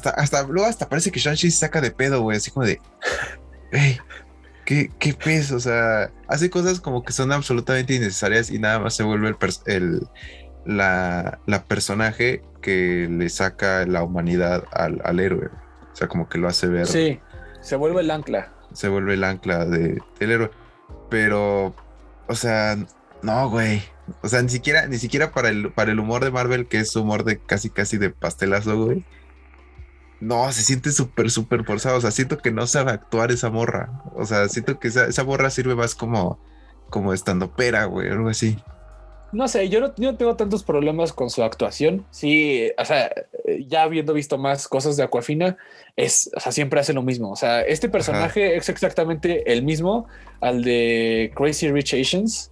[0.00, 2.38] hasta, hasta, luego hasta parece que Shang-Chi se saca de pedo, güey.
[2.38, 2.80] Así como de,
[3.72, 3.98] hey,
[4.64, 5.52] ¿qué, qué pez?
[5.52, 9.36] O sea, hace cosas como que son absolutamente innecesarias y nada más se vuelve el,
[9.66, 10.08] el
[10.64, 15.48] la, la, personaje que le saca la humanidad al, al héroe.
[15.92, 16.86] O sea, como que lo hace ver.
[16.86, 17.20] Sí,
[17.60, 18.52] se vuelve el ancla.
[18.72, 20.50] Se vuelve el ancla de, del héroe.
[21.10, 21.74] Pero,
[22.28, 22.78] o sea,
[23.22, 23.82] no, güey.
[24.22, 26.96] O sea, ni siquiera, ni siquiera para el, para el humor de Marvel, que es
[26.96, 29.04] humor de casi, casi de pastelazo, güey.
[30.20, 31.96] No, se siente súper, súper forzado.
[31.98, 34.02] O sea, siento que no sabe actuar esa morra.
[34.14, 36.38] O sea, siento que esa, esa morra sirve más como,
[36.90, 38.58] como estando pera, güey, algo así.
[39.32, 42.04] No sé, yo no, yo no, tengo tantos problemas con su actuación.
[42.10, 43.12] Sí, o sea,
[43.66, 45.56] ya habiendo visto más cosas de Aquafina,
[45.96, 47.30] es, o sea, siempre hace lo mismo.
[47.30, 48.56] O sea, este personaje Ajá.
[48.56, 50.06] es exactamente el mismo
[50.40, 52.50] al de Crazy Rich Asians.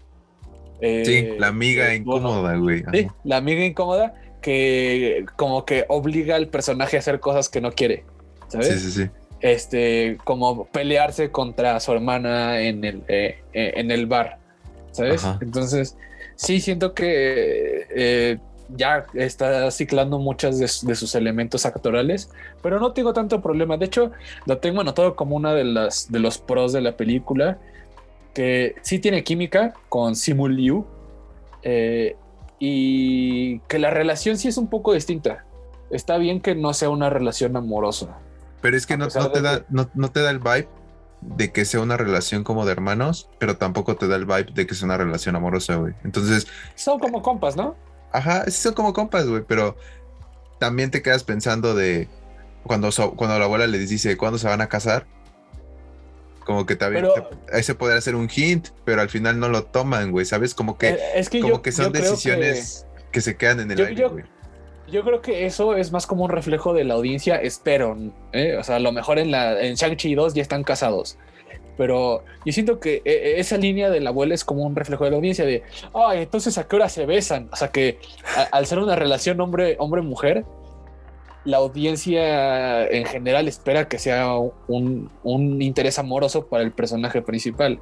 [0.81, 2.85] Eh, sí, la amiga incómoda, güey.
[2.93, 7.73] Sí, la amiga incómoda que como que obliga al personaje a hacer cosas que no
[7.73, 8.05] quiere.
[8.49, 8.69] ¿Sabes?
[8.69, 9.11] Sí, sí, sí.
[9.41, 14.39] Este, como pelearse contra su hermana en el, eh, en el bar.
[14.93, 15.25] ¿Sabes?
[15.25, 15.39] Ajá.
[15.41, 15.97] Entonces
[16.35, 18.39] sí siento que eh,
[18.77, 22.31] ya está ciclando muchas de, de, sus elementos actorales,
[22.63, 23.77] pero no tengo tanto problema.
[23.77, 24.13] De hecho,
[24.47, 27.59] lo tengo anotado como una de las de los pros de la película,
[28.35, 30.87] que sí tiene química con Simu Liu
[31.63, 32.17] eh,
[32.59, 35.45] y que la relación sí es un poco distinta.
[35.91, 38.19] Está bien que no sea una relación amorosa.
[38.61, 39.65] Pero es que no, no, te da, que...
[39.71, 40.69] no, no te da el vibe
[41.21, 44.67] de que sea una relación como de hermanos, pero tampoco te da el vibe de
[44.67, 45.95] que sea una relación amorosa, güey.
[46.05, 46.47] Entonces.
[46.75, 47.77] Son como compas, ¿no?
[48.13, 49.77] Ajá, sí son como compas, güey, pero
[50.59, 52.09] también te quedas pensando de
[52.65, 55.07] cuando, cuando la abuela le dice cuándo se van a casar.
[56.49, 59.65] Como que también pero, te, ese podría ser un hint, pero al final no lo
[59.65, 60.55] toman, güey, ¿sabes?
[60.55, 63.13] Como que, es que como yo, que son decisiones que...
[63.13, 63.21] que...
[63.21, 64.25] se quedan en el yo, aire, güey.
[64.91, 67.99] Yo creo que eso es más como un reflejo de la audiencia, espero.
[68.33, 68.57] ¿eh?
[68.59, 71.19] O sea, a lo mejor en, la, en Shang-Chi 2 ya están casados.
[71.77, 75.11] Pero yo siento que eh, esa línea de la abuela es como un reflejo de
[75.11, 77.51] la audiencia de, ay, entonces a qué hora se besan.
[77.53, 77.99] O sea que
[78.35, 80.47] a, al ser una relación hombre-mujer,
[81.45, 87.79] la audiencia en general espera que sea un, un, interés amoroso para el personaje principal.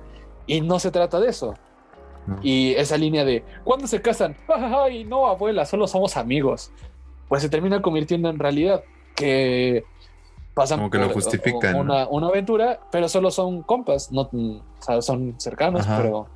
[0.47, 1.55] Y no se trata de eso.
[2.27, 2.39] No.
[2.43, 4.37] Y esa línea de, ¿cuándo se casan?
[4.49, 6.71] Ay, no, abuela, solo somos amigos
[7.29, 8.83] pues se termina convirtiendo en realidad
[9.15, 9.85] que
[10.55, 15.03] pasan como que lo justifican una, una, aventura pero solo son compas no o sea,
[15.03, 15.99] son cercanos Ajá.
[15.99, 16.29] pero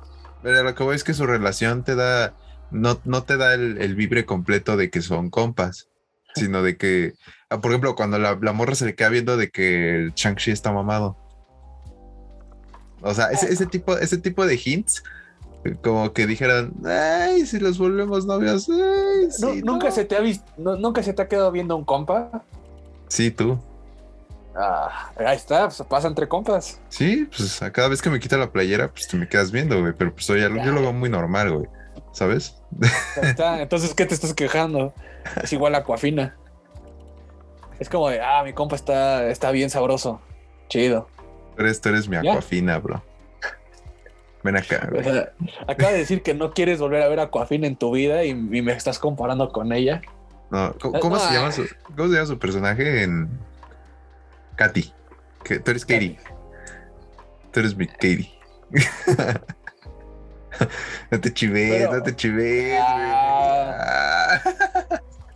[0.43, 2.33] pero lo que voy es que su relación te da
[2.71, 5.89] no, no te da el, el vibre completo de que son compas
[6.35, 7.13] sino de que
[7.49, 10.51] ah, por ejemplo cuando la, la, morra se le queda viendo de que el Shang-Chi
[10.51, 11.17] está mamado
[13.01, 15.03] o sea ese, ese tipo ese tipo de hints
[15.83, 19.91] como que dijeran, ay, si los volvemos novios, ay, sí, no, nunca no.
[19.91, 22.43] se te ha visto, no, nunca se te ha quedado viendo un compa.
[23.07, 23.59] Sí, tú.
[24.55, 26.79] Ah, ahí está, pues pasa entre compas.
[26.89, 29.79] Sí, pues a cada vez que me quita la playera, pues te me quedas viendo,
[29.79, 29.93] güey.
[29.97, 31.67] Pero pues yo lo veo muy normal, güey.
[32.11, 32.61] ¿Sabes?
[33.21, 34.93] Está, entonces, ¿qué te estás quejando?
[35.41, 36.35] Es igual a Coafina.
[37.79, 40.21] Es como de, ah, mi compa está, está bien sabroso.
[40.67, 41.07] Chido.
[41.55, 43.01] Tú eres, tú eres mi Aquafina, bro.
[44.43, 44.89] Ven acá.
[44.97, 45.33] O sea,
[45.67, 48.29] acaba de decir que no quieres volver a ver a Coafina en tu vida y,
[48.29, 50.01] y, me estás comparando con ella.
[50.49, 53.29] No, ¿cómo, cómo no, se, llama su, ¿cómo se llama su personaje en
[54.55, 54.91] Katy?
[55.43, 56.17] Que tú eres Katie.
[57.51, 58.31] Tú eres mi Katie.
[61.11, 62.79] no te chives, no te chives.
[62.81, 64.39] Ah,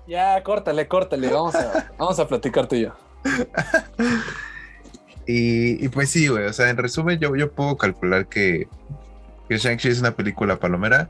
[0.08, 1.32] ya, córtale, córtale.
[1.32, 2.94] Vamos a, vamos a platicar tú y yo.
[5.28, 8.68] Y, y, pues sí, güey, o sea, en resumen yo, yo puedo calcular que,
[9.50, 11.10] que Shang-Chi es una película palomera.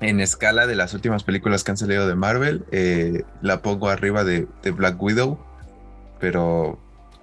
[0.00, 4.22] En escala de las últimas películas que han salido de Marvel, eh, la pongo arriba
[4.24, 5.38] de, de, Black Widow,
[6.20, 6.78] pero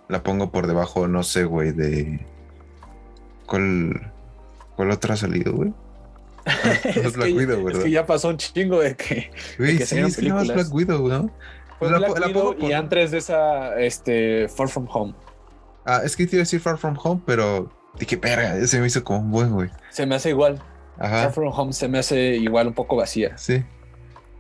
[0.10, 2.26] la pongo por debajo, no sé, güey, de.
[3.46, 4.12] ¿Cuál,
[4.76, 5.74] cuál otra ha salido, güey?
[6.84, 7.80] es, Black que, Widow, ¿verdad?
[7.80, 9.32] es que ya pasó un chingo de que.
[9.58, 11.32] Güey, sí, es que no Black Widow, ¿no?
[11.80, 15.14] Fue la, Black la Widow y antes de esa, este, Far From Home.
[15.86, 18.88] Ah, es que te iba a decir Far From Home, pero dije, verga, ese me
[18.88, 19.70] hizo como un buen, güey.
[19.90, 20.62] Se me hace igual.
[20.98, 21.24] Ajá.
[21.24, 23.38] Far From Home se me hace igual un poco vacía.
[23.38, 23.64] Sí.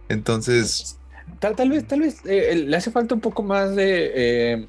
[0.09, 0.99] Entonces.
[1.39, 4.67] Tal, tal vez, tal vez eh, le hace falta un poco más de eh,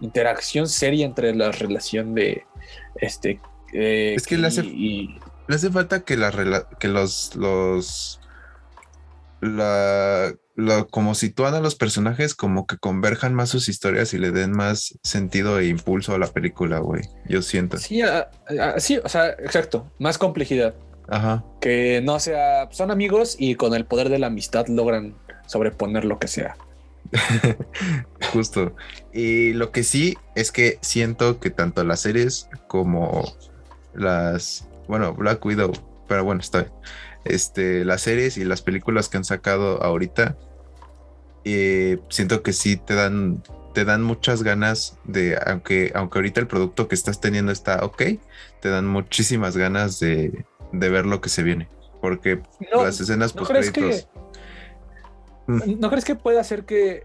[0.00, 2.44] interacción seria entre la relación de
[2.96, 3.40] este.
[3.72, 4.62] Eh, es que le hace,
[5.48, 8.20] le hace falta que, la, que los, los
[9.40, 10.34] la,
[10.90, 14.98] como sitúan a los personajes como que converjan más sus historias y le den más
[15.02, 17.02] sentido e impulso a la película, güey.
[17.28, 17.78] Yo siento.
[17.78, 18.02] Sí,
[18.78, 20.74] sí, o sea, exacto, más complejidad.
[21.08, 21.44] Ajá.
[21.60, 25.16] Que no sea, son amigos y con el poder de la amistad logran
[25.46, 26.56] sobreponer lo que sea.
[28.32, 28.74] Justo.
[29.12, 33.24] Y lo que sí es que siento que tanto las series como
[33.94, 35.72] las, bueno, Black Widow,
[36.06, 36.72] pero bueno, está bien
[37.24, 40.36] este, las series y las películas que han sacado ahorita,
[41.44, 43.42] eh, siento que sí te dan,
[43.74, 48.02] te dan muchas ganas de, aunque, aunque ahorita el producto que estás teniendo está ok,
[48.60, 51.68] te dan muchísimas ganas de, de ver lo que se viene.
[52.00, 54.04] Porque las escenas ¿no que,
[55.46, 55.78] mm.
[55.78, 57.04] ¿No crees que puede hacer que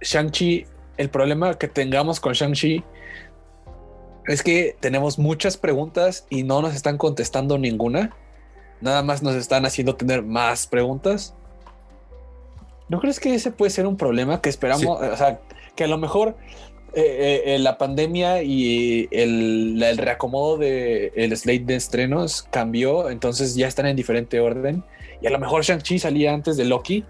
[0.00, 0.66] Shang-Chi,
[0.96, 2.82] el problema que tengamos con Shang-Chi
[4.26, 8.16] es que tenemos muchas preguntas y no nos están contestando ninguna?
[8.82, 11.34] nada más nos están haciendo tener más preguntas.
[12.88, 15.00] ¿No crees que ese puede ser un problema que esperamos?
[15.00, 15.40] O sea,
[15.74, 16.36] que a lo mejor
[16.92, 23.68] eh, eh, la pandemia y el, reacomodo del el slate de estrenos cambió, entonces ya
[23.68, 24.84] están en diferente orden.
[25.22, 27.04] Y a lo mejor Shang-Chi salía antes de Loki.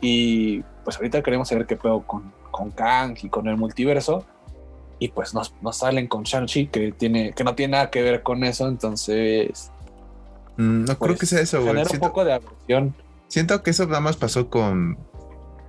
[0.00, 4.24] Y pues ahorita queremos saber qué pedo con, con Kang y con el multiverso.
[4.98, 8.22] Y pues nos, nos salen con Shang-Chi que, tiene, que no tiene nada que ver
[8.22, 8.66] con eso.
[8.66, 9.70] Entonces
[10.58, 11.72] Mm, no creo que sea eso, güey.
[11.72, 12.94] Siento, un poco de aversión.
[13.28, 14.98] Siento que eso nada más pasó con,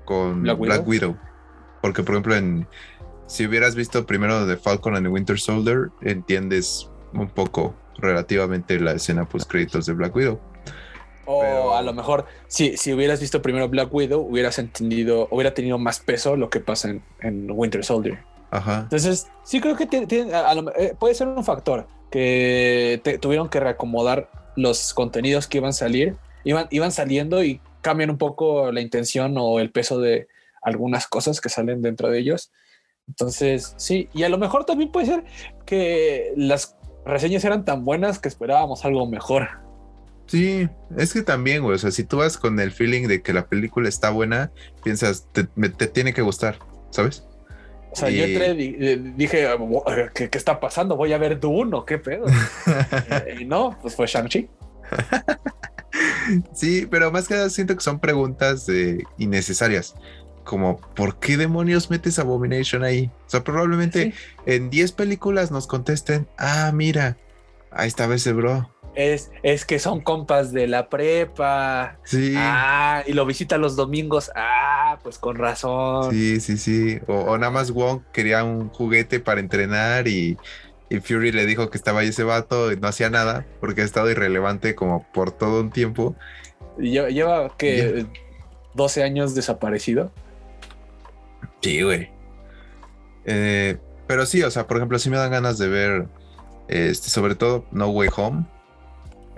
[0.04, 1.16] con Black, Widow?
[1.82, 2.68] Porque, por ejemplo, en,
[3.28, 8.94] si hubieras visto primero The Falcon and the Winter Soldier, entiendes un poco relativamente la
[8.94, 10.40] escena post créditos de Black Widow.
[11.26, 15.78] O a lo mejor, si, si hubieras visto primero Black Widow, hubieras entendido, hubiera tenido
[15.78, 16.90] más peso lo que pasa
[17.22, 18.18] en, Winter Soldier.
[18.52, 18.82] Ajá.
[18.82, 25.48] Entonces, sí creo que eh, puede ser un factor que tuvieron que reacomodar los contenidos
[25.48, 29.72] que iban a salir, iban, iban saliendo y cambian un poco la intención o el
[29.72, 30.28] peso de
[30.62, 32.52] algunas cosas que salen dentro de ellos.
[33.08, 35.24] Entonces, sí, y a lo mejor también puede ser
[35.66, 36.76] que las
[37.06, 39.50] reseñas eran tan buenas que esperábamos algo mejor.
[40.28, 43.34] Sí, es que también, güey, o sea, si tú vas con el feeling de que
[43.34, 44.52] la película está buena,
[44.84, 45.44] piensas, te,
[45.88, 46.60] tiene que gustar,
[46.92, 47.26] ¿sabes?
[47.92, 48.26] O sea, yo
[49.16, 49.48] dije,
[50.14, 50.96] ¿qué, está pasando?
[50.96, 52.26] Voy a ver Dune o qué pedo.
[53.40, 54.48] y no, pues fue Shang-Chi.
[56.54, 58.68] sí, pero más que nada siento que son preguntas
[59.18, 59.96] innecesarias.
[60.44, 63.12] Como, ¿por qué demonios metes Abomination ahí?
[63.28, 64.14] O sea, probablemente
[64.46, 67.18] en 10 películas nos contesten, ah, mira,
[67.72, 68.70] ahí estaba ese bro.
[69.00, 71.98] Es, es que son compas de la prepa.
[72.04, 72.34] Sí.
[72.36, 74.30] Ah, y lo visita los domingos.
[74.36, 76.12] Ah, pues con razón.
[76.12, 77.00] Sí, sí, sí.
[77.08, 80.38] O, nada más Wong quería un juguete para entrenar y,
[80.90, 84.12] Fury le dijo que estaba ahí ese vato y no hacía nada porque ha estado
[84.12, 86.18] irrelevante como por todo un tiempo.
[86.78, 88.06] Lleva, lleva que
[88.74, 90.12] 12 años desaparecido.
[91.62, 92.10] Sí, güey.
[93.24, 93.78] Eh,
[94.08, 96.08] pero sí, o sea, por ejemplo, sí me dan ganas de ver,
[96.68, 98.59] este, sobre todo No Way Home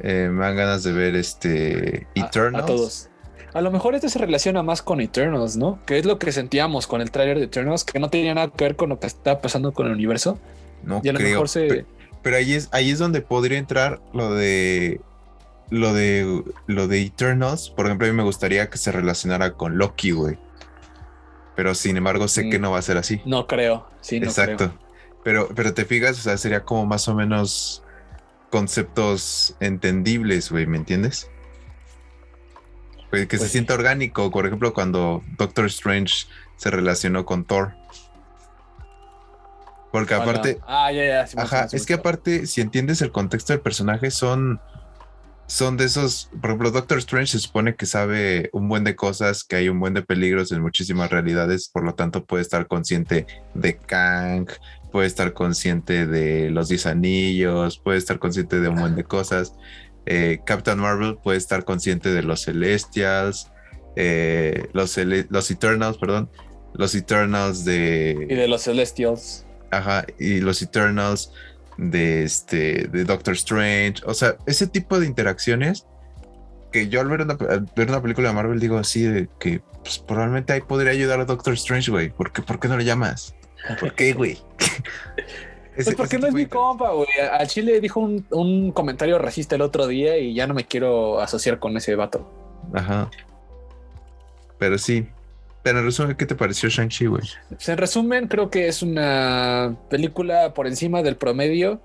[0.04, 2.64] eh, me dan ganas de ver este Eternals.
[2.64, 3.10] A, todos.
[3.54, 5.80] A lo mejor esto se relaciona más con Eternals, ¿no?
[5.86, 8.64] Que es lo que sentíamos con el tráiler de Eternals, que no tenía nada que
[8.64, 10.40] ver con lo que está pasando con el universo.
[10.84, 11.44] No creo.
[12.24, 15.02] Pero, ahí es ahí es donde podría entrar lo de
[15.70, 17.70] lo de lo de Eternals.
[17.70, 20.38] Por ejemplo, a mí me gustaría que se relacionara con Loki, güey.
[21.56, 22.62] Pero sin embargo, sé que mm.
[22.62, 23.22] no va a ser así.
[23.26, 23.88] No creo.
[24.02, 24.74] Sí, no Exacto.
[25.24, 27.84] Pero, pero te fijas, o sea, sería como más o menos
[28.52, 31.32] conceptos entendibles, güey, ¿me entiendes?
[33.12, 37.74] que se pues sienta orgánico, por ejemplo, cuando Doctor Strange se relacionó con Thor.
[39.92, 40.60] Porque aparte.
[40.66, 41.42] Ah, ya, ya.
[41.42, 44.62] ajá, es que aparte, si entiendes el contexto del personaje, son.
[45.48, 46.30] Son de esos.
[46.40, 49.82] Por ejemplo, Doctor Strange se supone que sabe un buen de cosas, que hay un
[49.82, 54.48] buen de peligros en muchísimas realidades, por lo tanto puede estar consciente de Kang,
[54.92, 59.54] puede estar consciente de los 10 anillos, puede estar consciente de un montón de cosas.
[60.06, 63.52] Eh, Captain Marvel puede estar consciente de los Celestials,
[63.96, 64.98] eh, los,
[65.30, 66.30] los Eternals, perdón,
[66.74, 68.28] los Eternals de...
[68.30, 69.46] Y de los Celestials.
[69.72, 71.32] Ajá, y los Eternals
[71.78, 75.86] de este de Doctor Strange, o sea, ese tipo de interacciones
[76.72, 79.62] que yo al ver una, al ver una película de Marvel digo así de que
[79.84, 82.10] pues, probablemente ahí podría ayudar a Doctor Strange, güey.
[82.10, 83.36] ¿Por qué, ¿Por qué no le llamas?
[83.80, 84.38] ¿Por qué, güey?
[85.74, 87.08] Pues porque no es mi compa, güey.
[87.32, 91.22] A Chile dijo un, un, comentario racista el otro día y ya no me quiero
[91.22, 92.30] asociar con ese vato.
[92.74, 93.10] Ajá.
[94.60, 95.08] Pero sí.
[95.64, 97.24] Pero en resumen, ¿qué te pareció Shang-Chi, güey?
[97.50, 101.80] Pues en resumen, creo que es una película por encima del promedio.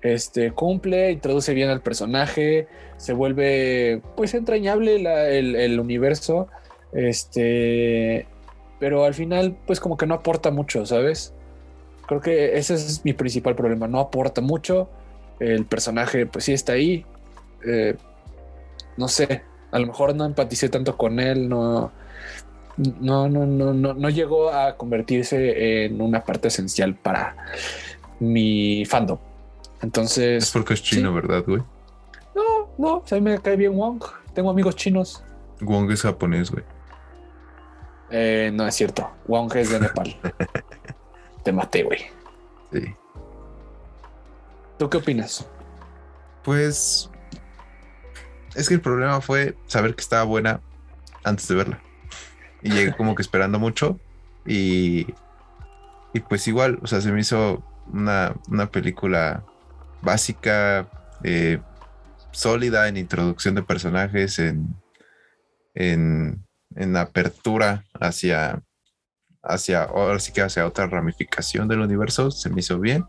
[0.00, 6.48] Este cumple, introduce bien al personaje, se vuelve pues entrañable el, el universo.
[6.92, 8.26] Este,
[8.78, 11.32] pero al final, pues como que no aporta mucho, ¿sabes?
[12.06, 13.88] Creo que ese es mi principal problema.
[13.88, 14.88] No aporta mucho.
[15.40, 17.04] El personaje, pues sí está ahí.
[17.66, 17.96] Eh,
[18.96, 19.42] no sé.
[19.72, 21.48] A lo mejor no empaticé tanto con él.
[21.48, 21.90] No,
[22.76, 27.36] no, no, no, no, no llegó a convertirse en una parte esencial para
[28.20, 29.18] mi fandom.
[29.82, 30.44] Entonces.
[30.44, 31.62] Es porque es chino, ¿verdad, güey?
[32.34, 33.04] No, no.
[33.10, 34.02] a mí me cae bien Wong.
[34.34, 35.24] Tengo amigos chinos.
[35.60, 36.64] Wong es japonés, güey.
[38.10, 39.10] Eh, no es cierto.
[39.26, 40.16] Wong es de Nepal.
[41.44, 42.00] Te maté, güey.
[42.72, 42.94] Sí.
[44.78, 45.46] ¿Tú qué opinas?
[46.42, 47.10] Pues
[48.54, 50.60] es que el problema fue saber que estaba buena
[51.24, 51.80] antes de verla.
[52.62, 53.98] Y llegué como que esperando mucho.
[54.46, 55.06] Y,
[56.12, 59.44] y pues igual, o sea, se me hizo una, una película
[60.02, 60.88] básica,
[61.22, 61.60] eh,
[62.30, 64.74] sólida en introducción de personajes, en,
[65.74, 66.45] en,
[66.76, 68.62] en apertura hacia,
[69.42, 73.04] hacia, ahora sí que hacia otra ramificación del universo, se me hizo bien,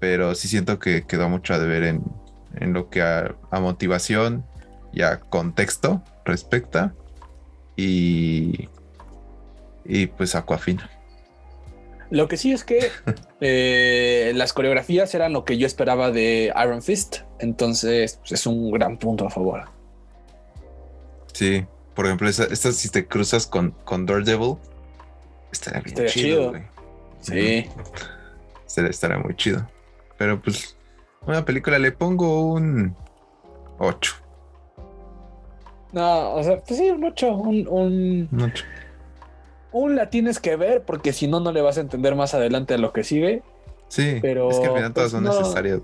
[0.00, 2.02] pero sí siento que quedó mucho a deber en,
[2.56, 4.44] en lo que a, motivación
[4.92, 6.94] y a contexto respecta
[7.76, 8.68] y,
[9.84, 10.90] y pues Aquafina.
[12.10, 12.90] Lo que sí es que
[13.40, 18.70] eh, las coreografías eran lo que yo esperaba de Iron Fist, entonces pues, es un
[18.70, 19.64] gran punto a favor.
[21.32, 24.58] Sí, por ejemplo, esta, si te cruzas con, con Daredevil,
[25.50, 26.52] Estaría bien chido,
[27.20, 27.68] Sí.
[28.66, 29.66] Estaría, muy chido.
[30.18, 30.76] Pero pues,
[31.26, 32.94] una película le pongo un
[33.78, 34.14] 8.
[35.92, 37.34] No, o sea, pues sí, un 8.
[37.34, 38.64] Un, un, un 8.
[39.72, 42.74] Un la tienes que ver porque si no, no le vas a entender más adelante
[42.74, 43.42] a lo que sigue.
[43.88, 45.80] Sí, pero es que al final todas pues, son necesarias,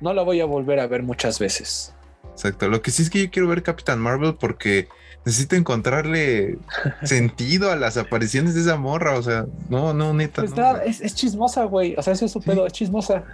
[0.00, 1.94] No la voy a volver a ver muchas veces.
[2.30, 2.68] Exacto.
[2.68, 4.88] Lo que sí es que yo quiero ver Capitán Marvel porque
[5.24, 6.58] necesito encontrarle
[7.02, 9.18] sentido a las apariciones de esa morra.
[9.18, 10.42] O sea, no, no, neta.
[10.42, 11.94] Pues no, es, chismosa, güey.
[11.96, 13.24] O sea, ese es su pedo, es chismosa.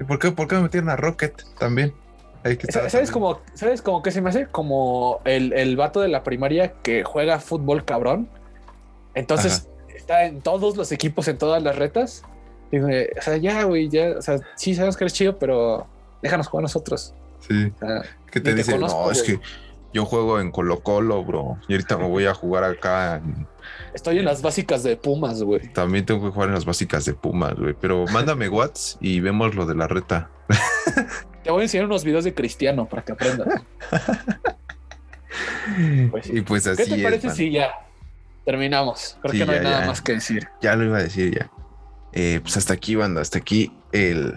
[0.00, 1.92] ¿Y por qué, por qué me metieron a Rocket también?
[2.70, 4.46] ¿Sabes cómo, ¿Sabes cómo que se me hace?
[4.46, 8.28] Como el, el vato de la primaria que juega fútbol cabrón.
[9.14, 12.22] Entonces está en todos los equipos, en todas las retas.
[12.72, 12.88] Y, o
[13.20, 14.12] sea, ya, güey, ya.
[14.16, 15.86] O sea, sí sabemos que eres chido, pero
[16.22, 17.12] déjanos jugar nosotros.
[17.46, 17.72] Sí.
[18.30, 19.38] que te dice, no, es que
[19.92, 21.58] yo juego en Colo Colo, bro.
[21.68, 23.20] Y ahorita me voy a jugar acá.
[23.92, 25.72] Estoy en las básicas de Pumas, güey.
[25.72, 27.74] También tengo que jugar en las básicas de Pumas, güey.
[27.80, 30.30] Pero mándame Whats y vemos lo de la reta.
[31.42, 33.62] Te voy a enseñar unos videos de Cristiano para que aprendas.
[36.10, 36.84] Pues y pues así.
[36.84, 37.70] ¿Qué te parece si ya
[38.44, 39.16] terminamos?
[39.22, 40.48] Creo que no hay nada más que decir.
[40.60, 41.50] Ya lo iba a decir ya.
[42.12, 43.20] Eh, pues hasta aquí, banda.
[43.20, 44.34] Hasta aquí el,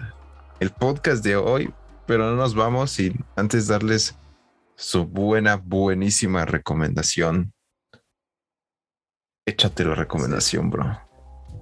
[0.60, 1.72] el podcast de hoy.
[2.06, 4.14] Pero no nos vamos sin antes darles
[4.76, 7.52] su buena, buenísima recomendación.
[9.46, 10.98] Échate la recomendación, bro.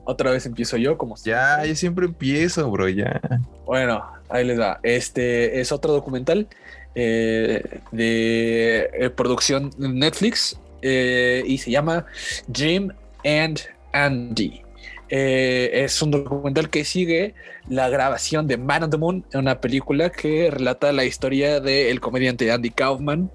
[0.05, 3.21] Otra vez empiezo yo, como Ya, yo siempre empiezo, bro, ya.
[3.65, 4.81] Bueno, ahí les va.
[4.83, 6.49] Este es otro documental
[6.95, 12.07] eh, de eh, producción Netflix eh, y se llama
[12.53, 12.91] Jim
[13.25, 13.61] and
[13.93, 14.62] Andy.
[15.15, 17.35] Eh, es un documental que sigue
[17.69, 22.51] la grabación de Man on the Moon, una película que relata la historia del comediante
[22.51, 23.31] Andy Kaufman,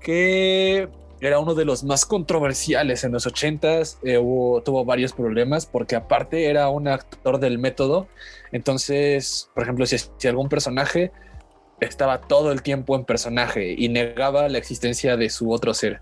[0.00, 0.88] que
[1.20, 6.46] era uno de los más controversiales en los ochentas, eh, tuvo varios problemas porque aparte
[6.46, 8.08] era un actor del método,
[8.50, 11.12] entonces, por ejemplo, si, si algún personaje
[11.80, 16.00] estaba todo el tiempo en personaje y negaba la existencia de su otro ser,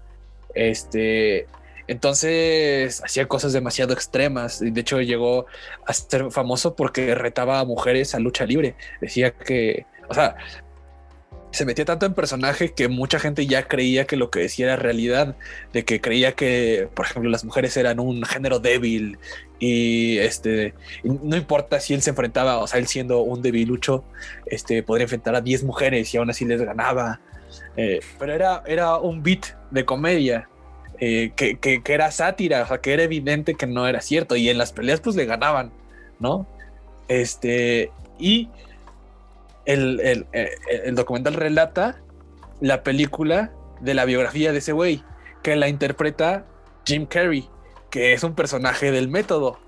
[0.55, 1.49] este,
[1.93, 4.61] entonces hacía cosas demasiado extremas.
[4.61, 5.47] De hecho, llegó
[5.87, 8.75] a ser famoso porque retaba a mujeres a lucha libre.
[9.01, 10.37] Decía que, o sea,
[11.53, 14.77] se metía tanto en personaje que mucha gente ya creía que lo que decía era
[14.77, 15.37] realidad,
[15.73, 19.19] de que creía que, por ejemplo, las mujeres eran un género débil
[19.59, 20.75] y este,
[21.05, 24.05] no importa si él se enfrentaba, o sea, él siendo un debilucho,
[24.47, 27.21] este, podría enfrentar a 10 mujeres y aún así les ganaba.
[27.77, 30.49] Eh, pero era, era un beat de comedia
[31.05, 34.37] eh, que, era sátira, o sea, que era evidente que no era cierto.
[34.37, 35.73] Y en las peleas, pues le ganaban
[36.21, 36.47] ¿no?
[37.09, 37.91] Este,
[38.21, 38.49] y
[39.65, 42.01] el, el, el documental relata
[42.61, 43.51] la película
[43.81, 45.03] de la biografía de ese güey,
[45.43, 46.47] que la interpreta
[46.87, 47.49] Jim Carrey,
[47.91, 49.59] que es un personaje del método.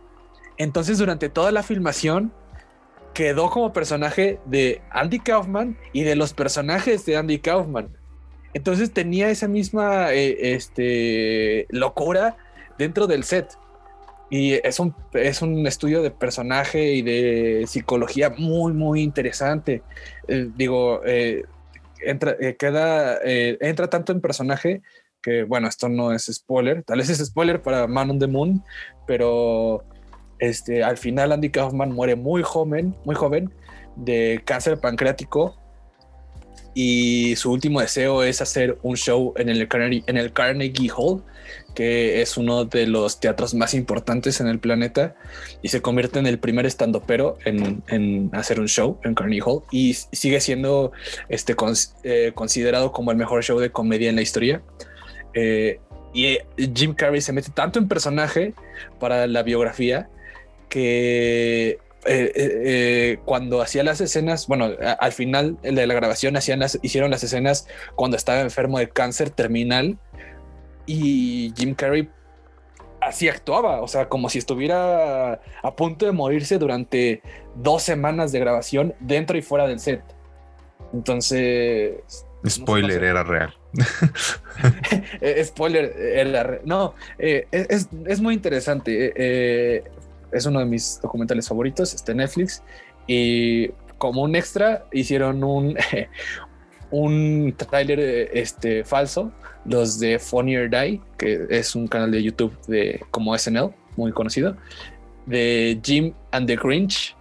[0.57, 2.33] Entonces, durante toda la filmación,
[3.13, 7.89] quedó como personaje de Andy Kaufman y de los personajes de Andy Kaufman.
[8.55, 12.37] Entonces tenía esa misma eh, este, locura
[12.79, 13.59] dentro del set.
[14.31, 19.83] Y es un, es un estudio de personaje y de psicología muy, muy interesante.
[20.29, 21.45] Eh, digo, eh,
[22.01, 24.83] entra, queda, entra tanto en personaje
[25.23, 28.63] que, bueno, esto no es spoiler, tal vez es spoiler para Man on the Moon,
[29.07, 29.83] pero
[30.39, 33.51] este, al final Andy Kaufman muere muy joven, muy joven
[33.97, 35.57] de cáncer pancreático
[36.75, 41.23] y su último deseo es hacer un show en el, Carnegie, en el Carnegie Hall,
[41.75, 45.15] que es uno de los teatros más importantes en el planeta
[45.63, 49.63] y se convierte en el primer estandopero en, en hacer un show en Carnegie Hall
[49.71, 50.93] y sigue siendo
[51.29, 51.57] este,
[52.03, 54.63] eh, considerado como el mejor show de comedia en la historia.
[55.35, 55.81] Eh,
[56.13, 58.55] y eh, Jim Carrey se mete tanto en personaje
[59.01, 60.09] para la biografía
[60.69, 67.25] que eh, cuando hacía las escenas, bueno, al final de la grabación hacían hicieron las
[67.25, 69.99] escenas cuando estaba enfermo de cáncer terminal
[70.87, 72.09] y Jim Carrey
[73.01, 77.23] así actuaba, o sea, como si estuviera a punto de morirse durante
[77.55, 80.03] dos semanas de grabación dentro y fuera del set.
[80.93, 81.97] Entonces...
[82.47, 83.55] Spoiler, era real.
[85.21, 89.13] Eh, spoiler, no, eh, es, muy interesante.
[89.17, 89.83] Eh,
[90.35, 92.63] es uno de mis documentales favoritos, este Netflix.
[93.07, 93.69] Y
[93.99, 95.77] como un extra, hicieron un,
[96.91, 98.01] un tráiler
[98.33, 99.33] este, falso,
[99.65, 104.13] los de Funny or Die, que es un canal de YouTube de como SNL, muy
[104.13, 104.57] conocido,
[105.27, 107.17] de Jim and the Grinch.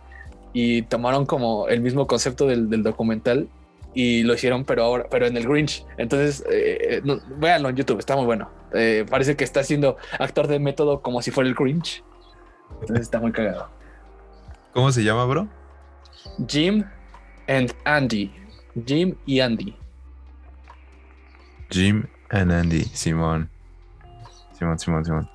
[0.55, 3.47] Y tomaron como el mismo concepto del, documental
[3.95, 5.84] y lo hicieron, pero ahora, pero en el Grinch.
[5.97, 8.51] Entonces, eh, eh véanlo en YouTube, está muy bueno.
[8.74, 12.03] Eh, parece que está haciendo actor de método como si fuera el Grinch.
[12.82, 13.69] Entonces está muy cagado.
[14.74, 15.47] ¿Cómo se llama, bro?
[16.47, 16.84] Jim
[17.47, 18.34] and Andy.
[18.86, 19.78] Jim y Andy.
[21.69, 23.49] Jim and Andy, Simón.
[24.57, 25.30] Simón, Simón, Simón.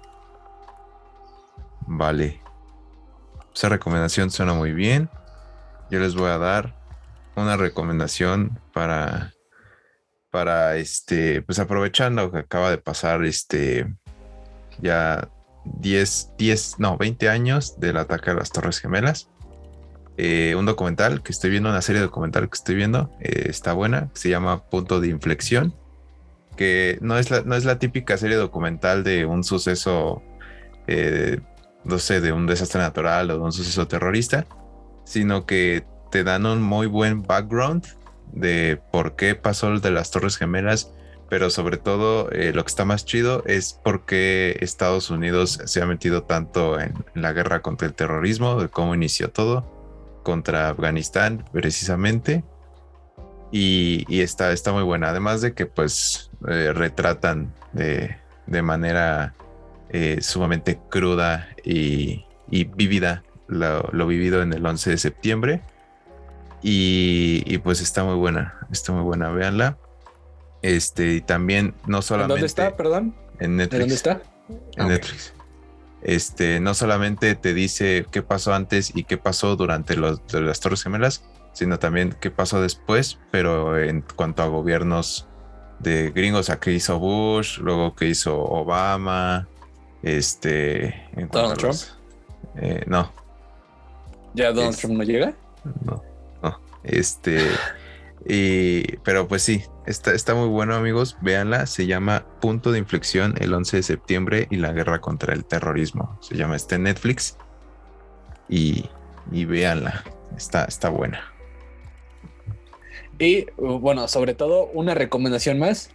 [1.87, 2.41] Vale.
[3.55, 5.09] Esa recomendación suena muy bien.
[5.91, 6.75] Yo les voy a dar
[7.35, 9.33] una recomendación para,
[10.31, 13.95] para este, pues aprovechando que acaba de pasar este,
[14.81, 15.29] ya
[15.81, 19.29] 10, 10, no, 20 años del ataque a las Torres Gemelas.
[20.17, 24.11] Eh, un documental que estoy viendo, una serie documental que estoy viendo, eh, está buena,
[24.15, 25.75] se llama Punto de Inflexión,
[26.57, 30.23] que no es la, no es la típica serie documental de un suceso,
[30.89, 31.39] eh,
[31.85, 34.45] no sé, de un desastre natural o de un suceso terrorista,
[35.05, 37.87] sino que te dan un muy buen background
[38.33, 40.93] de por qué pasó el de las Torres Gemelas,
[41.29, 45.83] pero sobre todo eh, lo que está más chido es por qué Estados Unidos se
[45.83, 51.45] ha metido tanto en, la guerra contra el terrorismo, de cómo inició todo, contra Afganistán
[51.53, 52.45] precisamente.
[53.51, 58.17] Y, está, está muy buena, además de que pues eh, retratan de,
[58.63, 59.35] manera
[59.89, 65.63] eh, sumamente cruda y, y vívida lo, lo, vivido en el 11 de septiembre
[66.63, 69.79] y, pues está muy buena, está muy buena, véanla.
[70.63, 72.35] Este, y también no solamente.
[72.35, 73.15] ¿Dónde está, perdón?
[73.39, 73.81] En Netflix.
[73.81, 74.23] ¿Dónde está?
[74.77, 75.33] En Netflix.
[76.03, 80.83] Este, no solamente te dice qué pasó antes y qué pasó durante los, las Torres
[80.83, 85.27] Gemelas, sino también qué pasó después, pero en cuanto a gobiernos
[85.81, 89.49] de gringos, a qué hizo Bush, luego qué hizo Obama,
[90.03, 91.09] este.
[91.33, 91.77] ¿Donald Trump?
[92.57, 93.13] Eh, no.
[94.35, 95.35] ¿Ya Donald Trump no llega?
[95.85, 96.03] No.
[96.85, 97.41] Este,
[99.03, 101.17] pero pues sí, está, está muy bueno, amigos.
[101.23, 101.67] Véanla.
[101.67, 106.19] Se llama Punto de Inflexión el 11 de septiembre y la guerra contra el terrorismo.
[106.21, 107.37] Se llama este Netflix.
[108.49, 108.85] Y,
[109.33, 110.05] y véanla.
[110.37, 111.21] Está, está buena.
[113.19, 115.91] Y bueno, sobre todo, una recomendación más.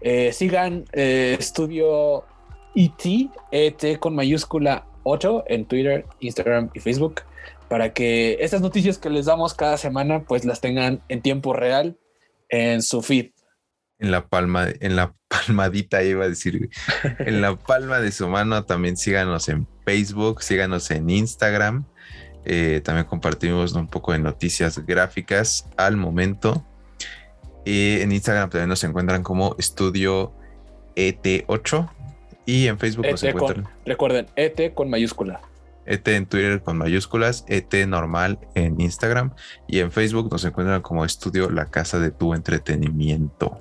[0.00, 2.24] Eh, sigan eh, Estudio
[2.74, 7.22] ET, ET con mayúscula 8 en Twitter, Instagram y Facebook
[7.72, 11.96] para que estas noticias que les damos cada semana pues las tengan en tiempo real
[12.50, 13.30] en su feed.
[13.98, 16.68] En la palma, en la palmadita iba a decir,
[17.20, 21.86] en la palma de su mano también síganos en Facebook, síganos en Instagram.
[22.44, 26.66] Eh, también compartimos un poco de noticias gráficas al momento.
[27.64, 30.34] Y en Instagram también nos encuentran como Estudio
[30.94, 31.90] ET8
[32.44, 33.66] y en Facebook nos e encuentran.
[33.86, 35.40] recuerden, ET con mayúscula.
[35.86, 39.34] ET en Twitter con mayúsculas, ET normal en Instagram
[39.66, 43.60] y en Facebook nos encuentran como estudio La Casa de tu Entretenimiento.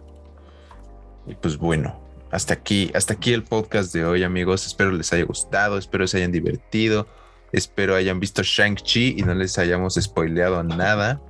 [1.28, 2.00] Y pues bueno,
[2.32, 4.66] hasta aquí, hasta aquí el podcast de hoy, amigos.
[4.66, 7.08] Espero les haya gustado, espero se hayan divertido,
[7.52, 11.22] espero hayan visto Shang-Chi y no les hayamos spoileado nada.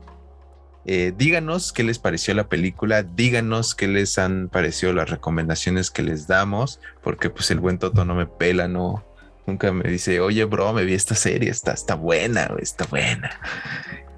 [0.86, 6.02] Eh, díganos qué les pareció la película, díganos qué les han parecido las recomendaciones que
[6.02, 9.04] les damos, porque pues el buen Toto no me pela, no,
[9.46, 13.32] nunca me dice, oye bro, me vi esta serie, está, está buena, está buena.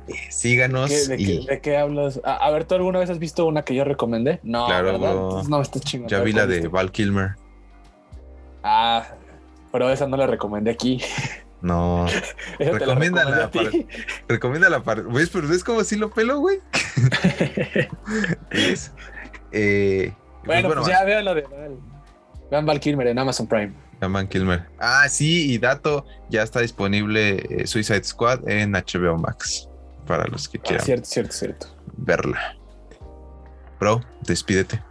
[0.07, 0.89] Eh, síganos.
[1.07, 2.19] de, qué, hablas?
[2.25, 4.39] A, ver, ¿tú alguna vez has visto una que yo recomendé?
[4.43, 6.09] No, claro, no, está chingón.
[6.09, 7.35] Ya vi la de Val Kilmer.
[8.63, 9.05] Ah,
[9.71, 11.01] pero esa no la recomendé aquí.
[11.61, 12.05] No.
[12.59, 13.49] recomiéndala.
[13.49, 13.69] Para,
[14.27, 15.01] recomiéndala para.
[15.01, 15.29] ¿Ves?
[15.29, 16.59] Pero es como si lo pelo, güey.
[19.55, 20.11] Eh,
[20.43, 21.77] pues bueno, pues, ya vean lo de Val.
[22.49, 23.71] Vean Val Kilmer en Amazon Prime.
[23.99, 24.65] Vean Kilmer.
[24.79, 29.69] Ah, sí, y dato, ya está disponible eh, Suicide Squad en HBO Max.
[30.05, 30.85] Para los que ah, quieran.
[30.85, 31.67] cierto, cierto, cierto.
[31.97, 32.57] Verla.
[33.79, 34.81] Bro, despídete.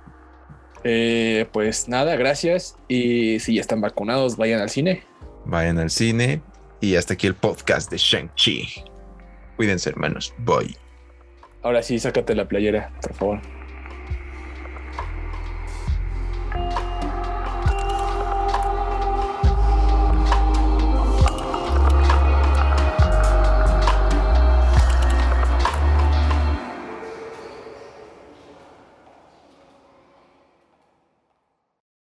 [0.84, 2.76] Eh, pues nada, gracias.
[2.88, 5.02] Y si ya están vacunados, vayan al cine.
[5.44, 6.42] Vayan al cine.
[6.80, 8.84] Y hasta aquí el podcast de Shang-Chi.
[9.56, 10.34] Cuídense, hermanos.
[10.38, 10.76] Bye.
[11.62, 13.40] Ahora sí, sácate la playera, por favor.